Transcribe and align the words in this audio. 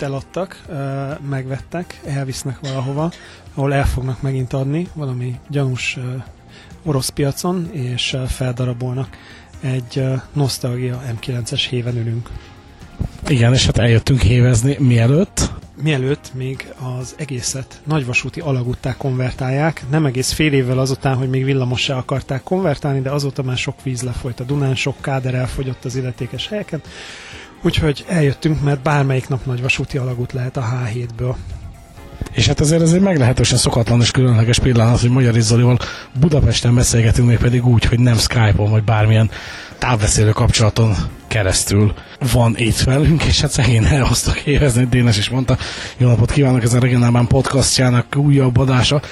itt 0.00 0.06
eladtak, 0.06 0.62
megvettek, 1.28 2.00
elvisznek 2.04 2.58
valahova, 2.60 3.12
ahol 3.54 3.74
el 3.74 3.86
fognak 3.86 4.22
megint 4.22 4.52
adni 4.52 4.88
valami 4.94 5.38
gyanús 5.48 5.98
orosz 6.82 7.08
piacon, 7.08 7.68
és 7.72 8.16
feldarabolnak. 8.28 9.08
Egy 9.60 10.04
Nostalgia 10.32 11.02
M9-es 11.20 11.66
héven 11.70 11.96
ülünk. 11.96 12.28
Igen, 13.28 13.52
és 13.52 13.66
hát 13.66 13.78
eljöttünk 13.78 14.20
hévezni 14.20 14.76
mielőtt. 14.78 15.50
Mielőtt 15.82 16.30
még 16.34 16.72
az 16.98 17.14
egészet 17.18 17.80
nagyvasúti 17.84 18.40
alagúttá 18.40 18.96
konvertálják, 18.96 19.82
nem 19.90 20.06
egész 20.06 20.32
fél 20.32 20.52
évvel 20.52 20.78
azután, 20.78 21.16
hogy 21.16 21.28
még 21.28 21.44
villamossá 21.44 21.96
akarták 21.96 22.42
konvertálni, 22.42 23.00
de 23.00 23.10
azóta 23.10 23.42
már 23.42 23.56
sok 23.56 23.82
víz 23.82 24.02
lefolyt 24.02 24.40
a 24.40 24.44
Dunán, 24.44 24.74
sok 24.74 24.96
káder 25.00 25.34
elfogyott 25.34 25.84
az 25.84 25.96
illetékes 25.96 26.48
helyeken, 26.48 26.82
úgyhogy 27.62 28.04
eljöttünk, 28.08 28.62
mert 28.62 28.82
bármelyik 28.82 29.28
nap 29.28 29.44
nagyvasúti 29.44 29.98
alagút 29.98 30.32
lehet 30.32 30.56
a 30.56 30.64
H7-ből. 30.64 31.34
És 32.32 32.46
hát 32.46 32.60
azért 32.60 32.82
ez 32.82 32.92
egy 32.92 33.00
meglehetősen 33.00 33.58
szokatlan 33.58 34.00
és 34.00 34.10
különleges 34.10 34.58
pillanat, 34.58 35.00
hogy 35.00 35.10
Magyar 35.10 35.34
Zolival 35.34 35.78
Budapesten 36.20 36.74
beszélgetünk, 36.74 37.28
még 37.28 37.38
pedig 37.38 37.66
úgy, 37.66 37.84
hogy 37.84 37.98
nem 37.98 38.16
Skype-on, 38.16 38.70
vagy 38.70 38.84
bármilyen 38.84 39.30
távbeszélő 39.78 40.30
kapcsolaton 40.30 40.94
keresztül 41.28 41.94
van 42.32 42.54
itt 42.56 42.80
velünk, 42.80 43.22
és 43.24 43.40
hát 43.40 43.50
szegény 43.50 43.84
elhoztak 43.84 44.40
érezni, 44.40 44.84
Dénes 44.84 45.18
is 45.18 45.28
mondta. 45.28 45.56
Jó 45.96 46.08
napot 46.08 46.30
kívánok, 46.30 46.62
ez 46.62 46.74
a 46.74 46.78
Regionálban 46.78 47.26
podcastjának 47.26 48.16
újabb 48.16 48.56
adása. 48.56 49.02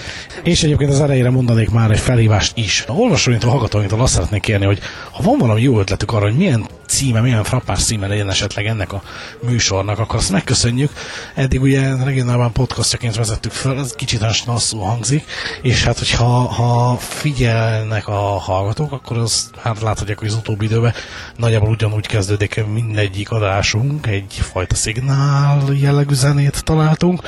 És 0.43 0.63
egyébként 0.63 0.91
az 0.91 1.01
elejére 1.01 1.31
mondanék 1.31 1.71
már 1.71 1.91
egy 1.91 1.99
felhívást 1.99 2.57
is. 2.57 2.85
A 2.87 2.93
olvasóinktól, 2.93 3.51
hallgatóinktól 3.51 4.01
azt 4.01 4.13
szeretnék 4.13 4.41
kérni, 4.41 4.65
hogy 4.65 4.79
ha 5.13 5.23
van 5.23 5.39
valami 5.39 5.63
jó 5.63 5.79
ötletük 5.79 6.13
arra, 6.13 6.25
hogy 6.25 6.37
milyen 6.37 6.67
címe, 6.89 7.21
milyen 7.21 7.45
frappás 7.45 7.85
címe 7.85 8.07
legyen 8.07 8.31
esetleg 8.31 8.67
ennek 8.67 8.93
a 8.93 9.03
műsornak, 9.41 9.99
akkor 9.99 10.17
azt 10.17 10.31
megköszönjük. 10.31 10.93
Eddig 11.35 11.61
ugye 11.61 12.05
regionálban 12.05 12.53
podcastjaként 12.53 13.17
vezettük 13.17 13.53
föl, 13.53 13.79
ez 13.79 13.93
kicsit 13.93 14.45
nasszul 14.47 14.81
hangzik, 14.81 15.25
és 15.63 15.85
hát 15.85 15.99
hogyha 15.99 16.25
ha 16.25 16.97
figyelnek 16.97 18.09
a 18.09 18.39
hallgatók, 18.39 18.93
akkor 18.93 19.19
az 19.19 19.51
hát 19.63 19.81
láthatják, 19.81 20.19
hogy 20.19 20.29
az 20.29 20.35
utóbbi 20.35 20.65
időben 20.65 20.93
nagyjából 21.37 21.69
ugyanúgy 21.69 22.07
kezdődik 22.07 22.65
mindegyik 22.73 23.31
adásunk, 23.31 24.07
egyfajta 24.07 24.75
szignál 24.75 25.73
jellegű 25.73 26.15
zenét 26.15 26.65
találtunk, 26.65 27.23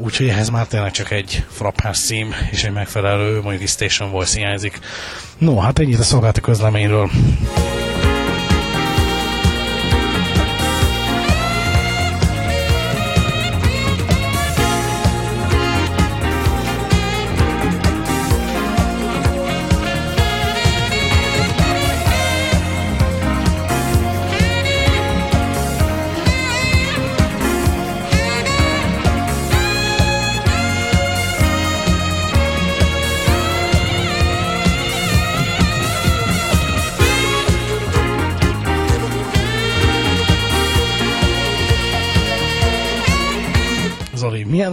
Úgyhogy 0.00 0.28
ehhez 0.28 0.50
már 0.50 0.66
tényleg 0.66 0.90
csak 0.90 1.10
egy 1.10 1.44
frappás 1.50 1.96
szím 1.96 2.34
és 2.50 2.64
egy 2.64 2.72
megfelelő, 2.72 3.40
mondjuk 3.40 3.68
Station 3.68 4.10
Voice 4.10 4.38
hiányzik. 4.38 4.78
No, 5.38 5.58
hát 5.58 5.78
ennyit 5.78 5.98
a 5.98 6.02
szolgálati 6.02 6.40
közleményről. 6.40 7.10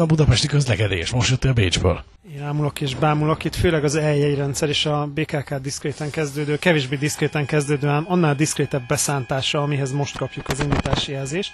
A 0.05 0.07
budapesti 0.07 0.47
közlekedés? 0.47 1.11
Most 1.11 1.29
jöttél 1.29 1.53
Bécsből. 1.53 2.03
Én 2.35 2.43
ámulok 2.43 2.81
és 2.81 2.95
bámulok 2.95 3.43
itt, 3.43 3.55
főleg 3.55 3.83
az 3.83 3.95
eljei 3.95 4.35
rendszer 4.35 4.69
és 4.69 4.85
a 4.85 5.09
BKK 5.13 5.55
diszkréten 5.55 6.09
kezdődő, 6.09 6.57
kevésbé 6.57 6.95
diszkréten 6.95 7.45
kezdődő, 7.45 7.87
ám 7.87 8.05
annál 8.07 8.35
diszkrétebb 8.35 8.87
beszántása, 8.87 9.61
amihez 9.61 9.91
most 9.91 10.17
kapjuk 10.17 10.47
az 10.49 10.59
indítási 10.59 11.11
jelzést. 11.11 11.53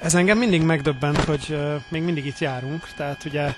Ez 0.00 0.14
engem 0.14 0.38
mindig 0.38 0.62
megdöbbent, 0.62 1.16
hogy 1.24 1.58
még 1.88 2.02
mindig 2.02 2.26
itt 2.26 2.38
járunk, 2.38 2.88
tehát 2.96 3.24
ugye 3.24 3.54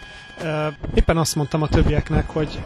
éppen 0.94 1.16
azt 1.16 1.34
mondtam 1.34 1.62
a 1.62 1.68
többieknek, 1.68 2.28
hogy 2.28 2.58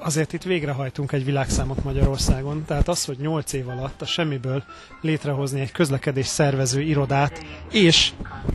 azért 0.00 0.32
itt 0.32 0.42
végrehajtunk 0.42 1.12
egy 1.12 1.24
világszámot 1.24 1.84
Magyarországon, 1.84 2.64
tehát 2.64 2.88
az, 2.88 3.04
hogy 3.04 3.16
8 3.18 3.52
év 3.52 3.68
alatt 3.68 4.02
a 4.02 4.06
semmiből 4.06 4.64
létrehozni 5.00 5.60
egy 5.60 5.72
közlekedés 5.72 6.26
szervező 6.26 6.80
irodát, 6.80 7.44
és 7.72 8.12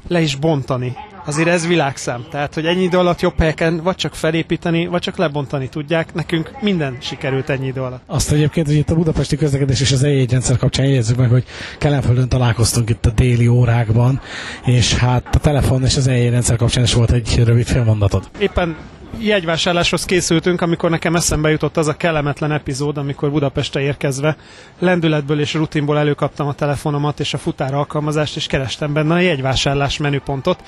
le 0.08 0.22
is 0.22 0.36
bontani. 0.36 0.96
Azért 1.28 1.48
ez 1.48 1.68
világszám. 1.68 2.26
Tehát, 2.30 2.54
hogy 2.54 2.66
ennyi 2.66 2.84
idő 2.84 2.98
alatt 2.98 3.22
jobb 3.22 3.38
helyeken 3.38 3.82
vagy 3.84 3.96
csak 3.96 4.16
felépíteni, 4.16 4.86
vagy 4.86 5.02
csak 5.02 5.18
lebontani 5.18 5.70
tudják. 5.70 6.14
Nekünk 6.14 6.52
minden 6.62 6.98
sikerült 7.00 7.50
ennyi 7.50 7.68
idő 7.68 7.82
alatt. 7.82 8.02
Azt 8.06 8.32
egyébként, 8.32 8.68
hogy 8.68 8.76
itt 8.76 8.90
a 8.90 8.96
budapesti 8.96 9.36
közlekedés 9.36 9.82
és 9.82 9.92
az 9.92 10.04
e 10.04 10.26
rendszer 10.30 10.58
kapcsán 10.58 10.86
jegyezzük 10.86 11.18
meg, 11.18 11.30
hogy 11.30 11.44
Kelenföldön 11.78 12.30
találkoztunk 12.30 12.90
itt 12.90 13.06
a 13.06 13.10
déli 13.10 13.48
órákban, 13.48 14.22
és 14.66 14.96
hát 14.96 15.36
a 15.36 15.40
telefon 15.40 15.84
és 15.84 15.98
az 15.98 16.08
e 16.08 16.30
rendszer 16.30 16.56
kapcsán 16.58 16.84
is 16.84 16.94
volt 16.94 17.12
egy 17.12 17.44
rövid 17.46 17.66
félmondatod. 17.66 18.30
Éppen 18.40 18.78
jegyvásárláshoz 19.20 20.06
készültünk, 20.06 20.62
amikor 20.62 20.90
nekem 20.90 21.16
eszembe 21.16 21.50
jutott 21.50 21.78
az 21.78 21.88
a 21.88 21.98
kellemetlen 21.98 22.52
epizód, 22.52 22.98
amikor 22.98 23.32
Budapestre 23.32 23.82
érkezve 23.82 24.38
lendületből 24.80 25.40
és 25.40 25.54
rutinból 25.54 25.98
előkaptam 25.98 26.48
a 26.48 26.54
telefonomat 26.54 27.20
és 27.20 27.34
a 27.34 27.38
futár 27.38 27.74
alkalmazást, 27.74 28.36
és 28.36 28.48
kerestem 28.48 28.94
benne 28.94 29.14
a 29.14 29.20
jegyvásárlás 29.20 29.98
menüpontot. 29.98 30.64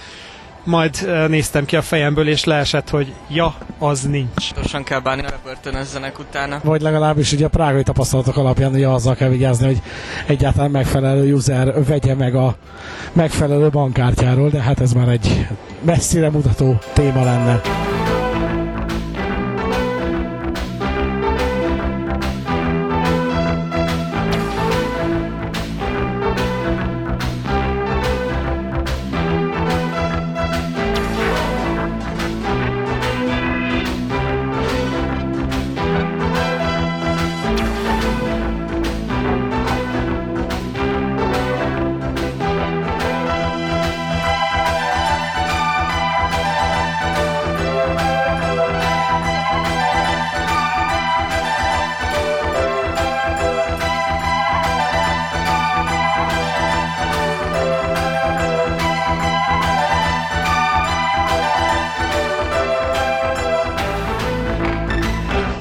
Majd 0.64 1.10
néztem 1.28 1.66
ki 1.66 1.76
a 1.76 1.82
fejemből, 1.82 2.28
és 2.28 2.44
leesett, 2.44 2.90
hogy 2.90 3.14
ja, 3.30 3.56
az 3.78 4.02
nincs. 4.02 4.54
Gyorsan 4.54 4.84
kell 4.84 5.00
bánni, 5.00 5.22
ne 5.22 5.30
börtönözzenek 5.44 6.20
utána. 6.20 6.60
Vagy 6.64 6.82
legalábbis 6.82 7.32
ugye 7.32 7.46
a 7.46 7.50
prágai 7.50 7.84
tapasztalatok 7.84 8.38
alapján 8.38 8.74
ugye 8.74 8.88
azzal 8.88 9.16
kell 9.16 9.30
vigyázni, 9.30 9.66
hogy 9.66 9.82
egyáltalán 10.28 10.72
megfelelő 10.72 11.34
user 11.34 11.86
vegye 11.86 12.16
meg 12.16 12.36
a 12.36 12.56
megfelelő 13.14 13.70
bankkártyáról, 13.70 14.50
de 14.50 14.62
hát 14.62 14.80
ez 14.80 14.94
már 14.94 15.08
egy 15.08 15.48
messzire 15.82 16.30
mutató 16.30 16.80
téma 16.94 17.24
lenne. 17.24 17.62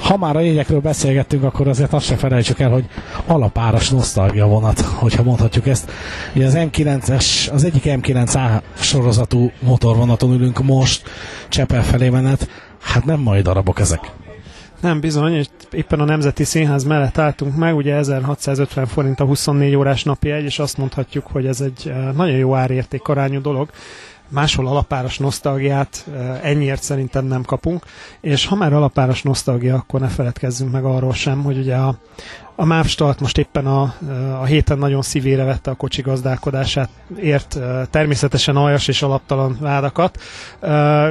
Ha 0.08 0.16
már 0.16 0.36
a 0.36 0.40
jegyekről 0.40 0.80
beszélgettünk, 0.80 1.42
akkor 1.42 1.68
azért 1.68 1.92
azt 1.92 2.06
se 2.06 2.16
felejtsük 2.16 2.60
el, 2.60 2.70
hogy 2.70 2.84
alapáras 3.26 3.90
nosztalgia 3.90 4.46
vonat, 4.46 4.80
hogyha 4.80 5.22
mondhatjuk 5.22 5.66
ezt. 5.66 5.90
Ugye 6.34 6.46
az 6.46 6.54
M9-es, 6.56 7.52
az 7.52 7.64
egyik 7.64 7.82
M9A 7.86 8.60
sorozatú 8.74 9.50
motorvonaton 9.60 10.32
ülünk 10.32 10.62
most, 10.62 11.08
Csepel 11.48 11.82
felé 11.84 12.08
menet, 12.08 12.48
hát 12.80 13.04
nem 13.04 13.20
mai 13.20 13.40
darabok 13.40 13.80
ezek. 13.80 14.10
Nem 14.80 15.00
bizony, 15.00 15.34
és 15.34 15.46
éppen 15.70 16.00
a 16.00 16.04
Nemzeti 16.04 16.44
Színház 16.44 16.84
mellett 16.84 17.18
álltunk 17.18 17.56
meg, 17.56 17.76
ugye 17.76 17.94
1650 17.94 18.86
forint 18.86 19.20
a 19.20 19.24
24 19.24 19.74
órás 19.74 20.04
napi 20.04 20.30
egy, 20.30 20.44
és 20.44 20.58
azt 20.58 20.78
mondhatjuk, 20.78 21.26
hogy 21.26 21.46
ez 21.46 21.60
egy 21.60 21.88
eh, 21.88 22.12
nagyon 22.14 22.36
jó 22.36 22.54
árérték 22.54 23.08
arányú 23.08 23.40
dolog 23.40 23.68
máshol 24.28 24.66
alapáras 24.66 25.18
nosztalgiát 25.18 26.06
ennyiért 26.42 26.82
szerintem 26.82 27.24
nem 27.24 27.42
kapunk, 27.42 27.84
és 28.20 28.46
ha 28.46 28.54
már 28.54 28.72
alapáras 28.72 29.22
nosztalgia, 29.22 29.74
akkor 29.74 30.00
ne 30.00 30.08
feledkezzünk 30.08 30.72
meg 30.72 30.84
arról 30.84 31.12
sem, 31.12 31.42
hogy 31.42 31.58
ugye 31.58 31.76
a, 31.76 31.98
a 32.60 32.64
Mávstalt 32.64 33.20
most 33.20 33.38
éppen 33.38 33.66
a, 33.66 33.94
a 34.40 34.44
héten 34.44 34.78
nagyon 34.78 35.02
szívére 35.02 35.44
vette 35.44 35.70
a 35.70 35.74
kocsi 35.74 36.02
gazdálkodását, 36.02 36.88
ért 37.20 37.58
természetesen 37.90 38.56
aljas 38.56 38.88
és 38.88 39.02
alaptalan 39.02 39.56
vádakat, 39.60 40.18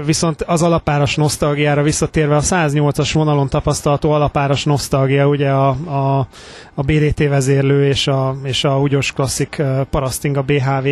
viszont 0.06 0.42
az 0.42 0.62
alapáras 0.62 1.16
nosztalgiára 1.16 1.81
visszatérve 1.81 2.36
a 2.36 2.42
108-as 2.42 3.10
vonalon 3.14 3.50
tapasztalható 3.50 4.12
alapáras 4.12 4.64
nosztalgia, 4.64 5.28
ugye 5.28 5.50
a, 5.50 5.68
a, 5.69 6.28
a 6.74 6.81
BDT 6.81 7.28
vezérlő 7.28 7.88
és 7.88 8.08
a, 8.08 8.36
és 8.44 8.64
a 8.64 8.80
Ugyos 8.80 9.12
Klasszik 9.12 9.62
Paraszting 9.90 10.38
a 10.38 10.42
BHV, 10.42 10.88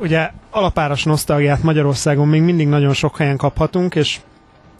ugye 0.00 0.30
alapáras 0.50 1.04
nosztalgiát 1.04 1.62
Magyarországon 1.62 2.28
még 2.28 2.42
mindig 2.42 2.68
nagyon 2.68 2.92
sok 2.92 3.16
helyen 3.16 3.36
kaphatunk, 3.36 3.94
és 3.94 4.20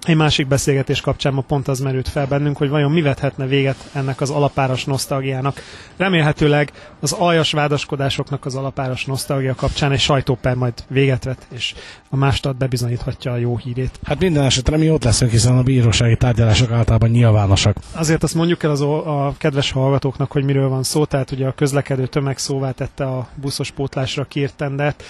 egy 0.06 0.16
másik 0.16 0.46
beszélgetés 0.46 1.00
kapcsán 1.00 1.32
ma 1.32 1.40
pont 1.40 1.68
az 1.68 1.80
merült 1.80 2.08
fel 2.08 2.26
bennünk, 2.26 2.56
hogy 2.56 2.68
vajon 2.68 2.90
mi 2.90 3.00
vethetne 3.00 3.46
véget 3.46 3.90
ennek 3.92 4.20
az 4.20 4.30
alapáras 4.30 4.84
nosztalgiának. 4.84 5.62
Remélhetőleg 5.96 6.72
az 7.00 7.12
aljas 7.12 7.52
vádaskodásoknak 7.52 8.44
az 8.44 8.54
alapáras 8.54 9.04
nosztalgia 9.04 9.54
kapcsán 9.54 9.92
egy 9.92 10.00
sajtóper 10.00 10.54
majd 10.54 10.72
véget 10.88 11.24
vet, 11.24 11.46
és 11.54 11.74
a 12.08 12.16
mástat 12.16 12.56
bebizonyíthatja 12.56 13.32
a 13.32 13.36
jó 13.36 13.56
hírét. 13.56 13.98
Hát 14.04 14.20
minden 14.20 14.44
esetre 14.44 14.76
mi 14.76 14.90
ott 14.90 15.04
leszünk, 15.04 15.30
hiszen 15.30 15.58
a 15.58 15.62
bírósági 15.62 16.16
tárgyalások 16.16 16.70
általában 16.70 17.10
nyilvánosak. 17.10 17.76
Azért 17.92 18.22
azt 18.22 18.34
mondjuk 18.34 18.62
el 18.62 18.70
az 18.70 18.80
a 18.80 19.34
kedves 19.38 19.70
hallgatóknak, 19.70 20.32
hogy 20.32 20.44
miről 20.44 20.68
van 20.68 20.82
szó, 20.82 21.04
tehát 21.04 21.30
ugye 21.30 21.46
a 21.46 21.52
közlekedő 21.52 22.06
tömeg 22.06 22.38
szóvá 22.38 22.70
tette 22.70 23.04
a 23.04 23.28
buszos 23.34 23.70
pótlásra 23.70 24.24
kiírt 24.24 24.54
tendert, 24.56 25.02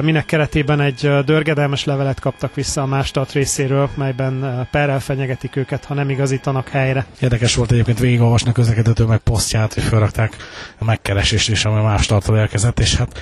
minek 0.00 0.24
keretében 0.24 0.80
egy 0.80 1.10
dörgedelmes 1.24 1.84
levelet 1.84 2.20
kaptak 2.20 2.54
vissza 2.54 2.82
a 2.82 2.86
mástat 2.86 3.32
részéről, 3.32 3.90
melyben 3.94 4.23
perrel 4.70 5.00
fenyegetik 5.00 5.56
őket, 5.56 5.84
ha 5.84 5.94
nem 5.94 6.10
igazítanak 6.10 6.68
helyre. 6.68 7.06
Érdekes 7.20 7.54
volt 7.54 7.72
egyébként 7.72 7.98
végigolvasni 7.98 8.50
a 8.50 8.52
közlekedőtől 8.52 9.06
meg 9.06 9.18
posztját, 9.18 9.74
hogy 9.74 9.82
felrakták 9.82 10.36
a 10.78 10.84
megkeresést 10.84 11.48
is, 11.48 11.64
ami 11.64 11.82
más 11.82 12.06
tartól 12.06 12.36
érkezett, 12.36 12.80
és 12.80 12.94
hát 12.94 13.20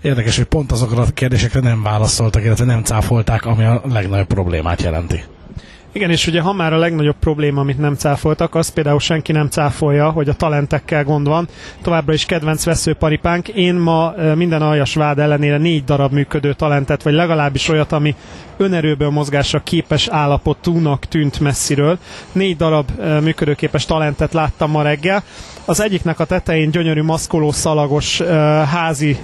érdekes, 0.00 0.36
hogy 0.36 0.44
pont 0.44 0.72
azokra 0.72 1.02
a 1.02 1.06
kérdésekre 1.14 1.60
nem 1.60 1.82
válaszoltak, 1.82 2.44
illetve 2.44 2.64
nem 2.64 2.82
cáfolták, 2.82 3.44
ami 3.46 3.64
a 3.64 3.82
legnagyobb 3.84 4.26
problémát 4.26 4.82
jelenti. 4.82 5.24
Igen, 5.92 6.10
és 6.10 6.26
ugye 6.26 6.40
ha 6.40 6.52
már 6.52 6.72
a 6.72 6.78
legnagyobb 6.78 7.16
probléma, 7.20 7.60
amit 7.60 7.78
nem 7.78 7.94
cáfoltak, 7.94 8.54
az 8.54 8.68
például 8.68 8.98
senki 8.98 9.32
nem 9.32 9.48
cáfolja, 9.48 10.10
hogy 10.10 10.28
a 10.28 10.34
talentekkel 10.34 11.04
gond 11.04 11.28
van. 11.28 11.48
Továbbra 11.82 12.12
is 12.12 12.24
kedvenc 12.24 12.64
veszőparipánk. 12.64 13.48
Én 13.48 13.74
ma 13.74 14.14
minden 14.34 14.62
aljas 14.62 14.94
vád 14.94 15.18
ellenére 15.18 15.56
négy 15.56 15.84
darab 15.84 16.12
működő 16.12 16.52
talentet, 16.52 17.02
vagy 17.02 17.12
legalábbis 17.12 17.68
olyat, 17.68 17.92
ami 17.92 18.14
önerőből 18.56 19.10
mozgásra 19.10 19.62
képes 19.62 20.08
állapotúnak 20.08 21.04
tűnt 21.04 21.40
messziről. 21.40 21.98
Négy 22.32 22.56
darab 22.56 22.90
működőképes 23.22 23.84
talentet 23.84 24.32
láttam 24.32 24.70
ma 24.70 24.82
reggel. 24.82 25.22
Az 25.64 25.80
egyiknek 25.80 26.20
a 26.20 26.24
tetején 26.24 26.70
gyönyörű 26.70 27.02
maszkoló 27.02 27.50
szalagos 27.50 28.20
házi 28.70 29.16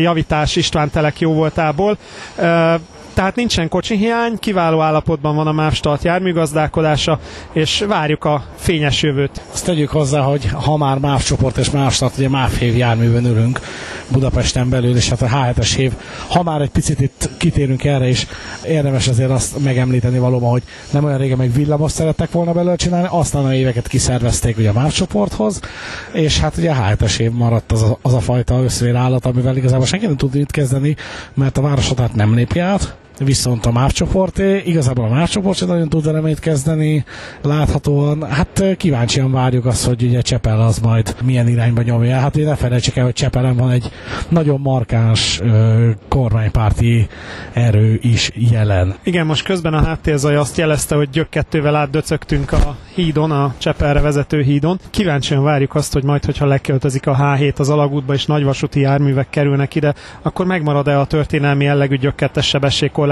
javítás 0.00 0.56
István 0.56 0.90
Telek 0.90 1.20
jó 1.20 1.32
voltából 1.32 1.98
tehát 3.14 3.36
nincsen 3.36 3.68
kocsi 3.68 3.96
hiány, 3.96 4.38
kiváló 4.38 4.80
állapotban 4.80 5.36
van 5.36 5.46
a 5.46 5.52
MÁV 5.52 5.72
start 5.72 6.04
járműgazdálkodása, 6.04 7.18
és 7.52 7.84
várjuk 7.88 8.24
a 8.24 8.44
fényes 8.56 9.02
jövőt. 9.02 9.40
Azt 9.52 9.64
tegyük 9.64 9.88
hozzá, 9.88 10.20
hogy 10.20 10.48
ha 10.52 10.76
már 10.76 10.98
MÁV 10.98 11.22
csoport 11.22 11.56
és 11.56 11.70
MÁV 11.70 11.92
start, 11.92 12.18
ugye 12.18 12.28
MÁV 12.28 12.52
hév 12.52 12.76
járműben 12.76 13.24
ülünk 13.24 13.60
Budapesten 14.08 14.68
belül, 14.68 14.96
és 14.96 15.08
hát 15.08 15.22
a 15.22 15.26
H7-es 15.26 15.72
hév, 15.76 15.92
ha 16.28 16.42
már 16.42 16.60
egy 16.60 16.70
picit 16.70 17.00
itt 17.00 17.30
kitérünk 17.36 17.84
erre 17.84 18.08
is, 18.08 18.26
érdemes 18.66 19.08
azért 19.08 19.30
azt 19.30 19.58
megemlíteni 19.58 20.18
valóban, 20.18 20.50
hogy 20.50 20.62
nem 20.90 21.04
olyan 21.04 21.18
régen 21.18 21.36
meg 21.36 21.52
villamos 21.52 21.92
szerettek 21.92 22.30
volna 22.30 22.52
belőle 22.52 22.76
csinálni, 22.76 23.08
aztán 23.10 23.44
a 23.44 23.54
éveket 23.54 23.88
kiszervezték 23.88 24.58
ugye 24.58 24.68
a 24.68 24.72
MÁV 24.72 24.92
csoporthoz, 24.92 25.60
és 26.12 26.40
hát 26.40 26.56
ugye 26.56 26.70
a 26.70 26.74
H7-es 26.74 27.18
év 27.18 27.30
maradt 27.30 27.72
az 27.72 27.82
a, 27.82 27.98
az 28.02 28.14
a 28.14 28.20
fajta 28.20 28.62
összvérállat, 28.62 29.26
amivel 29.26 29.56
igazából 29.56 29.86
senki 29.86 30.06
nem 30.06 30.16
tud 30.16 30.34
mit 30.34 30.50
kezdeni, 30.50 30.96
mert 31.34 31.58
a 31.58 31.60
városatát 31.60 32.14
nem 32.14 32.34
lépi 32.34 32.58
át, 32.58 32.96
viszont 33.24 33.66
a 33.66 33.72
MÁV 33.72 33.90
csoporté, 33.92 34.62
igazából 34.64 35.04
a 35.04 35.08
MÁV 35.08 35.28
csoport 35.28 35.58
sem 35.58 35.68
nagyon 35.68 35.88
tud 35.88 36.06
reményt 36.06 36.38
kezdeni, 36.38 37.04
láthatóan, 37.42 38.30
hát 38.30 38.64
kíváncsian 38.76 39.32
várjuk 39.32 39.66
azt, 39.66 39.86
hogy 39.86 40.02
ugye 40.02 40.20
Csepel 40.20 40.60
az 40.60 40.78
majd 40.78 41.16
milyen 41.24 41.48
irányba 41.48 41.82
nyomja. 41.82 42.18
Hát 42.18 42.36
ugye 42.36 42.44
ne 42.44 42.54
felejtsük 42.54 42.96
el, 42.96 43.04
hogy 43.04 43.12
Csepelen 43.12 43.56
van 43.56 43.70
egy 43.70 43.90
nagyon 44.28 44.60
markáns 44.60 45.40
ö, 45.40 45.90
kormánypárti 46.08 47.06
erő 47.52 47.98
is 48.02 48.30
jelen. 48.34 48.94
Igen, 49.02 49.26
most 49.26 49.44
közben 49.44 49.74
a 49.74 49.84
háttérzaj 49.84 50.36
azt 50.36 50.56
jelezte, 50.56 50.94
hogy 50.94 51.10
gyökkettővel 51.10 51.76
átdöcögtünk 51.76 52.52
a 52.52 52.76
hídon, 52.94 53.30
a 53.30 53.54
Csepelre 53.58 54.00
vezető 54.00 54.42
hídon. 54.42 54.78
Kíváncsian 54.90 55.42
várjuk 55.42 55.74
azt, 55.74 55.92
hogy 55.92 56.04
majd, 56.04 56.24
hogyha 56.24 56.46
leköltözik 56.46 57.06
a 57.06 57.16
H7 57.16 57.56
az 57.56 57.68
alagútba 57.68 58.14
és 58.14 58.26
nagyvasúti 58.26 58.80
járművek 58.80 59.30
kerülnek 59.30 59.74
ide, 59.74 59.94
akkor 60.22 60.46
megmarad-e 60.46 60.98
a 60.98 61.04
történelmi 61.04 61.64
jellegű 61.64 61.96
gyökkettes 61.96 62.46
sebességkorlátozás? 62.46 63.11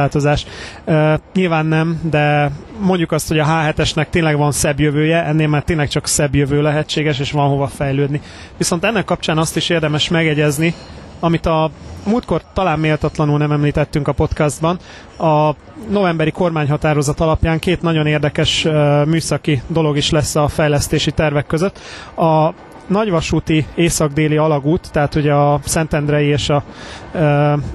Uh, 0.84 1.12
nyilván 1.34 1.66
nem, 1.66 2.00
de 2.10 2.50
mondjuk 2.80 3.12
azt, 3.12 3.28
hogy 3.28 3.38
a 3.38 3.46
H7-esnek 3.46 4.06
tényleg 4.10 4.36
van 4.36 4.52
szebb 4.52 4.80
jövője, 4.80 5.24
ennél 5.24 5.48
már 5.48 5.62
tényleg 5.62 5.88
csak 5.88 6.06
szebb 6.06 6.34
jövő 6.34 6.62
lehetséges, 6.62 7.18
és 7.18 7.32
van 7.32 7.48
hova 7.48 7.66
fejlődni. 7.66 8.20
Viszont 8.56 8.84
ennek 8.84 9.04
kapcsán 9.04 9.38
azt 9.38 9.56
is 9.56 9.68
érdemes 9.68 10.08
megegyezni, 10.08 10.74
amit 11.20 11.46
a 11.46 11.70
múltkor 12.06 12.42
talán 12.52 12.78
méltatlanul 12.78 13.38
nem 13.38 13.52
említettünk 13.52 14.08
a 14.08 14.12
podcastban, 14.12 14.78
a 15.18 15.54
novemberi 15.90 16.30
kormányhatározat 16.30 17.20
alapján 17.20 17.58
két 17.58 17.82
nagyon 17.82 18.06
érdekes 18.06 18.66
műszaki 19.06 19.62
dolog 19.66 19.96
is 19.96 20.10
lesz 20.10 20.36
a 20.36 20.48
fejlesztési 20.48 21.10
tervek 21.10 21.46
között. 21.46 21.78
A 22.16 22.52
nagyvasúti 22.90 23.66
észak-déli 23.74 24.36
alagút, 24.36 24.88
tehát 24.92 25.14
ugye 25.14 25.32
a 25.32 25.60
Szentendrei 25.64 26.26
és 26.26 26.48
a, 26.48 26.62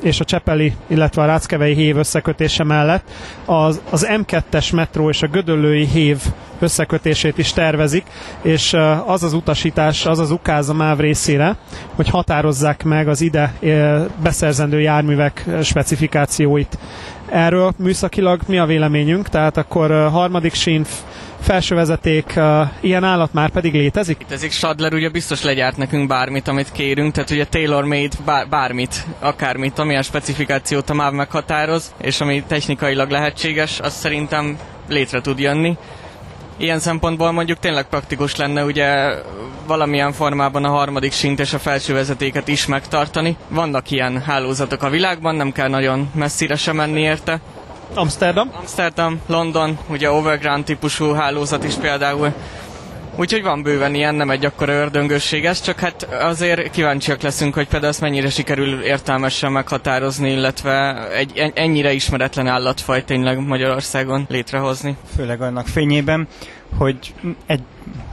és 0.02 0.20
a 0.20 0.24
Csepeli, 0.26 0.74
illetve 0.88 1.22
a 1.22 1.26
Ráckevei 1.26 1.74
hév 1.74 1.98
összekötése 1.98 2.64
mellett 2.64 3.04
az, 3.46 3.82
az 3.90 4.08
M2-es 4.10 4.74
metró 4.76 5.10
és 5.10 5.22
a 5.22 5.28
Gödöllői 5.28 5.86
hév 5.86 6.18
összekötését 6.60 7.38
is 7.38 7.54
tervezik, 7.54 8.06
és 8.42 8.76
az 9.06 9.24
az 9.24 9.34
utasítás, 9.34 10.06
az 10.06 10.20
az 10.20 10.32
ukáz 10.32 10.70
a 10.70 10.74
MÁV 10.74 11.00
részére, 11.00 11.56
hogy 11.96 12.10
határozzák 12.10 12.84
meg 12.84 13.08
az 13.08 13.22
ide 13.22 13.54
beszerzendő 14.24 14.82
járművek 14.82 15.46
specifikációit. 15.64 16.78
Erről 17.30 17.74
műszakilag 17.78 18.42
mi 18.48 18.58
a 18.58 18.66
véleményünk? 18.66 19.30
Tehát 19.30 19.58
akkor 19.58 19.92
harmadik 19.92 20.54
sín, 20.54 20.86
felső 21.42 21.76
vezeték, 21.76 22.34
uh, 22.36 22.68
ilyen 22.82 23.04
állat 23.04 23.34
már 23.34 23.50
pedig 23.50 23.74
létezik? 23.74 24.18
Létezik, 24.20 24.52
Stadler 24.52 24.94
ugye 24.94 25.10
biztos 25.10 25.44
legyárt 25.44 25.78
nekünk 25.78 26.08
bármit, 26.08 26.48
amit 26.48 26.72
kérünk, 26.72 27.14
tehát 27.14 27.30
ugye 27.30 27.46
tailor-made 27.46 28.16
bár, 28.26 28.48
bármit, 28.50 29.06
akármit, 29.20 29.80
amilyen 29.80 30.02
specifikációt 30.02 30.90
a 30.90 30.94
MÁV 30.94 31.14
meghatároz, 31.14 31.94
és 32.02 32.22
ami 32.22 32.44
technikailag 32.48 33.10
lehetséges, 33.10 33.80
az 33.80 33.94
szerintem 33.94 34.58
létre 34.90 35.22
tud 35.22 35.40
jönni. 35.40 35.78
Ilyen 36.58 36.80
szempontból 36.80 37.32
mondjuk 37.32 37.60
tényleg 37.60 37.86
praktikus 37.88 38.36
lenne 38.36 38.64
ugye 38.64 39.14
valamilyen 39.68 40.12
formában 40.14 40.64
a 40.66 40.70
harmadik 40.70 41.12
sint 41.12 41.40
és 41.40 41.54
a 41.54 41.60
felső 41.60 41.94
vezetéket 41.94 42.48
is 42.48 42.66
megtartani. 42.66 43.38
Vannak 43.48 43.92
ilyen 43.92 44.22
hálózatok 44.22 44.84
a 44.84 44.90
világban, 44.90 45.36
nem 45.36 45.52
kell 45.52 45.70
nagyon 45.70 46.10
messzire 46.14 46.56
sem 46.56 46.76
menni 46.76 47.00
érte. 47.02 47.40
Amsterdam? 47.94 48.52
Amsterdam, 48.60 49.22
London, 49.28 49.78
ugye 49.90 50.12
overground 50.12 50.64
típusú 50.66 51.12
hálózat 51.14 51.64
is 51.64 51.74
például. 51.74 52.34
Úgyhogy 53.18 53.44
van 53.44 53.64
bőven 53.64 53.94
ilyen, 53.96 54.16
nem 54.16 54.30
egy 54.30 54.46
akkora 54.46 54.74
ördöngösség 54.74 55.46
ez, 55.46 55.62
csak 55.62 55.80
hát 55.80 56.04
azért 56.04 56.72
kíváncsiak 56.72 57.22
leszünk, 57.22 57.54
hogy 57.54 57.68
például 57.68 57.92
ezt 57.92 58.02
mennyire 58.02 58.30
sikerül 58.30 58.82
értelmesen 58.82 59.52
meghatározni, 59.52 60.32
illetve 60.32 61.08
egy 61.12 61.52
ennyire 61.54 61.92
ismeretlen 61.92 62.48
állatfaj 62.48 63.04
tényleg 63.04 63.40
Magyarországon 63.40 64.26
létrehozni. 64.30 64.96
Főleg 65.16 65.42
annak 65.42 65.68
fényében, 65.68 66.28
hogy 66.78 67.14
egy 67.46 67.62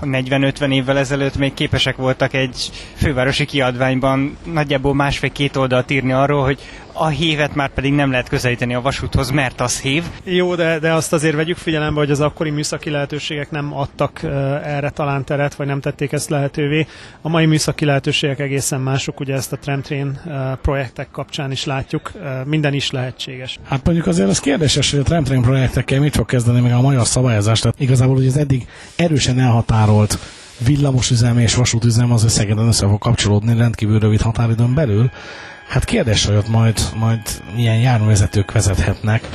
40-50 0.02 0.72
évvel 0.72 0.98
ezelőtt 0.98 1.36
még 1.36 1.54
képesek 1.54 1.96
voltak 1.96 2.34
egy 2.34 2.70
fővárosi 2.94 3.44
kiadványban 3.44 4.36
nagyjából 4.44 4.94
másfél-két 4.94 5.56
oldalt 5.56 5.90
írni 5.90 6.12
arról, 6.12 6.44
hogy 6.44 6.58
a 6.92 7.06
hívet 7.06 7.54
már 7.54 7.68
pedig 7.68 7.92
nem 7.92 8.10
lehet 8.10 8.28
közelíteni 8.28 8.74
a 8.74 8.80
vasúthoz, 8.80 9.30
mert 9.30 9.60
az 9.60 9.80
hív. 9.80 10.04
Jó, 10.24 10.54
de, 10.54 10.78
de 10.78 10.92
azt 10.92 11.12
azért 11.12 11.34
vegyük 11.34 11.56
figyelembe, 11.56 12.00
hogy 12.00 12.10
az 12.10 12.20
akkori 12.20 12.50
műszaki 12.50 12.90
lehetőségek 12.90 13.50
nem 13.50 13.76
adtak 13.76 14.20
uh, 14.22 14.30
erre 14.74 14.90
talán 14.90 15.24
teret, 15.24 15.54
vagy 15.54 15.66
nem 15.66 15.80
tették 15.80 16.12
ezt 16.12 16.28
lehetővé. 16.28 16.86
A 17.20 17.28
mai 17.28 17.46
műszaki 17.46 17.84
lehetőségek 17.84 18.38
egészen 18.38 18.80
mások, 18.80 19.20
ugye 19.20 19.34
ezt 19.34 19.52
a 19.52 19.56
Tramtrain 19.56 20.20
uh, 20.24 20.34
projektek 20.62 21.10
kapcsán 21.10 21.50
is 21.50 21.64
látjuk, 21.64 22.10
uh, 22.14 22.44
minden 22.44 22.74
is 22.74 22.90
lehetséges. 22.90 23.58
Hát 23.68 23.84
mondjuk 23.84 24.06
azért 24.06 24.28
az 24.28 24.40
kérdéses, 24.40 24.90
hogy 24.90 25.00
a 25.00 25.02
Tramtrain 25.02 25.42
projektekkel 25.42 26.00
mit 26.00 26.14
fog 26.14 26.26
kezdeni 26.26 26.60
meg 26.60 26.72
a 26.72 26.80
magyar 26.80 27.06
szabályozás, 27.06 27.60
tehát 27.60 27.80
igazából 27.80 28.14
hogy 28.14 28.26
az 28.26 28.36
eddig 28.36 28.66
erősen 28.96 29.38
elhatárolt 29.38 30.18
villamosüzem 30.64 31.38
és 31.38 31.54
vasútüzem 31.54 32.12
az 32.12 32.30
Szegeden 32.30 32.66
össze 32.66 32.86
fog 32.86 32.98
kapcsolódni 32.98 33.56
rendkívül 33.56 33.98
rövid 33.98 34.20
határidőn 34.20 34.74
belül. 34.74 35.10
Hát 35.72 35.84
kérdés, 35.84 36.24
hogy 36.24 36.36
ott 36.36 36.48
majd, 36.48 36.80
majd 36.96 37.20
milyen 37.54 37.78
járművezetők 37.78 38.52
vezethetnek, 38.52 39.28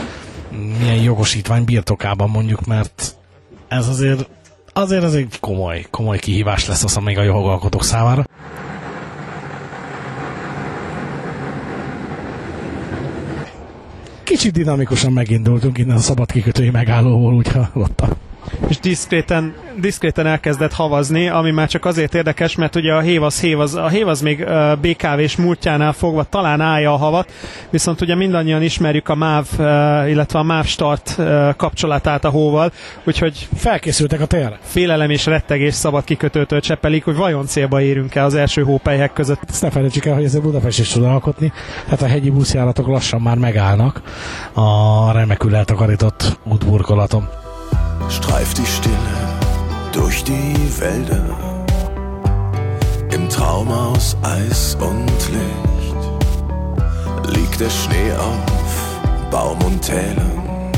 milyen 0.79 1.01
jogosítvány 1.01 1.65
birtokában 1.65 2.29
mondjuk, 2.29 2.65
mert 2.65 3.15
ez 3.67 3.87
azért 3.87 4.29
azért 4.73 5.03
ez 5.03 5.13
egy 5.13 5.37
komoly, 5.39 5.85
komoly 5.91 6.19
kihívás 6.19 6.67
lesz 6.67 6.83
az 6.83 6.95
még 6.95 7.17
a 7.17 7.23
jogalkotók 7.23 7.83
számára. 7.83 8.23
Kicsit 14.23 14.51
dinamikusan 14.51 15.11
megindultunk 15.13 15.77
innen 15.77 15.97
a 15.97 15.99
szabad 15.99 16.31
kikötői 16.31 16.69
megállóból, 16.69 17.33
úgy 17.33 17.47
hallottam 17.47 18.09
és 18.67 18.79
diszkréten, 18.79 19.53
diszkréten 19.79 20.25
elkezdett 20.25 20.73
havazni, 20.73 21.29
ami 21.29 21.51
már 21.51 21.67
csak 21.67 21.85
azért 21.85 22.15
érdekes, 22.15 22.55
mert 22.55 22.75
ugye 22.75 22.93
a 22.93 22.99
hév 22.99 23.23
az 23.23 23.39
hév, 23.39 23.59
az, 23.59 23.75
a 23.75 23.87
hév 23.87 24.07
az 24.07 24.21
még 24.21 24.45
BKV-s 24.81 25.35
múltjánál 25.35 25.93
fogva 25.93 26.23
talán 26.23 26.61
állja 26.61 26.93
a 26.93 26.97
havat, 26.97 27.31
viszont 27.69 28.01
ugye 28.01 28.15
mindannyian 28.15 28.61
ismerjük 28.61 29.09
a 29.09 29.15
MÁV, 29.15 29.45
illetve 30.07 30.39
a 30.39 30.43
MÁV 30.43 30.65
start 30.65 31.15
kapcsolatát 31.57 32.25
a 32.25 32.29
hóval, 32.29 32.71
úgyhogy 33.03 33.47
felkészültek 33.55 34.21
a 34.21 34.25
térre. 34.25 34.59
Félelem 34.61 35.09
és 35.09 35.25
rettegés 35.25 35.73
szabad 35.73 36.03
kikötőtől 36.03 36.59
cseppelik, 36.59 37.03
hogy 37.03 37.15
vajon 37.15 37.45
célba 37.45 37.81
érünk 37.81 38.15
el 38.15 38.25
az 38.25 38.33
első 38.33 38.63
hópelyhek 38.63 39.13
között. 39.13 39.39
Ezt 39.49 39.61
ne 39.61 39.69
felejtsük 39.69 40.05
el, 40.05 40.13
hogy 40.13 40.23
ezzel 40.23 40.41
Budapest 40.41 40.79
is 40.79 40.89
tud 40.89 41.03
alkotni, 41.03 41.51
hát 41.89 42.01
a 42.01 42.07
hegyi 42.07 42.29
buszjáratok 42.29 42.87
lassan 42.87 43.21
már 43.21 43.37
megállnak 43.37 44.01
a 44.53 45.11
remekül 45.11 45.55
eltakarított 45.55 46.39
útburkolaton. 46.43 47.29
Streift 48.09 48.57
die 48.57 48.65
Stille 48.65 48.95
durch 49.93 50.23
die 50.23 50.55
Wälder. 50.79 51.23
Im 53.11 53.29
Traum 53.29 53.71
aus 53.71 54.17
Eis 54.21 54.75
und 54.79 55.11
Licht 55.29 55.95
liegt 57.35 57.59
der 57.59 57.69
Schnee 57.69 58.13
auf 58.13 58.99
Baum 59.31 59.61
und 59.63 59.81
Tälern. 59.81 60.71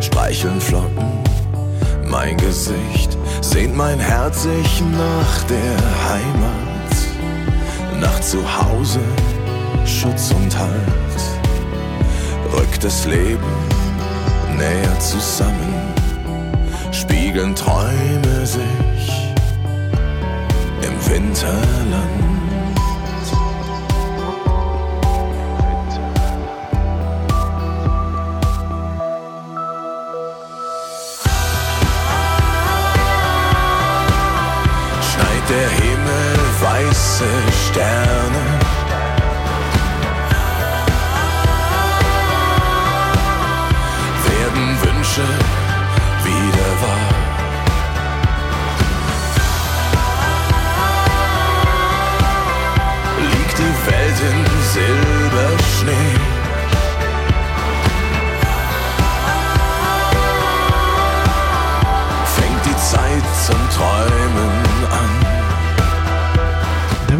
Streicheln 0.00 0.60
Flocken 0.60 1.22
mein 2.12 2.36
Gesicht, 2.36 3.16
sehnt 3.40 3.74
mein 3.74 3.98
Herz 3.98 4.42
sich 4.42 4.82
nach 4.92 5.42
der 5.44 5.76
Heimat, 6.10 6.94
nach 8.00 8.20
Zuhause, 8.20 9.00
Schutz 9.86 10.30
und 10.32 10.56
Halt. 10.56 11.20
Rückt 12.54 12.84
das 12.84 13.06
Leben 13.06 13.52
näher 14.58 14.98
zusammen 15.00 15.91
spiegeln 16.92 17.54
Träume 17.54 18.46
sich 18.46 19.32
im 20.82 21.10
Winterland. 21.10 22.22
Schneit 35.08 35.48
der 35.48 35.68
Himmel 35.68 36.38
weiße 36.60 37.24
Sterne. 37.70 38.42
Werden 44.24 44.76
Wünsche 44.82 45.51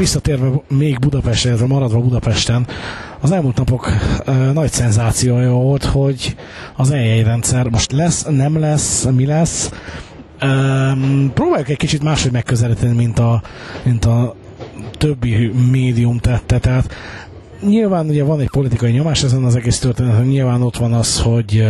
visszatérve 0.03 0.51
még 0.69 0.99
Budapestre, 0.99 1.49
illetve 1.49 1.67
maradva 1.67 2.01
Budapesten, 2.01 2.67
az 3.21 3.31
elmúlt 3.31 3.57
napok 3.57 3.89
ö, 4.25 4.33
nagy 4.53 4.73
szenzációja 4.73 5.51
volt, 5.51 5.85
hogy 5.85 6.37
az 6.77 6.91
eljegyrendszer 6.91 7.69
most 7.69 7.93
lesz, 7.93 8.25
nem 8.29 8.59
lesz, 8.59 9.05
mi 9.05 9.27
lesz. 9.27 9.71
Ö, 10.41 10.91
próbáljuk 11.35 11.69
egy 11.69 11.77
kicsit 11.77 12.03
máshogy 12.03 12.33
megközelíteni, 12.33 12.95
mint 12.95 13.19
a, 13.19 13.43
mint 13.83 14.05
a 14.05 14.35
többi 14.99 15.53
médium 15.71 16.19
tette, 16.19 16.59
tehát 16.59 16.95
nyilván 17.67 18.09
ugye 18.09 18.25
van 18.25 18.41
egy 18.41 18.51
politikai 18.51 18.91
nyomás 18.91 19.23
ezen 19.23 19.45
az 19.45 19.57
egész 19.57 19.79
történeten, 19.79 20.25
nyilván 20.25 20.63
ott 20.63 20.77
van 20.77 20.93
az, 20.93 21.21
hogy 21.21 21.67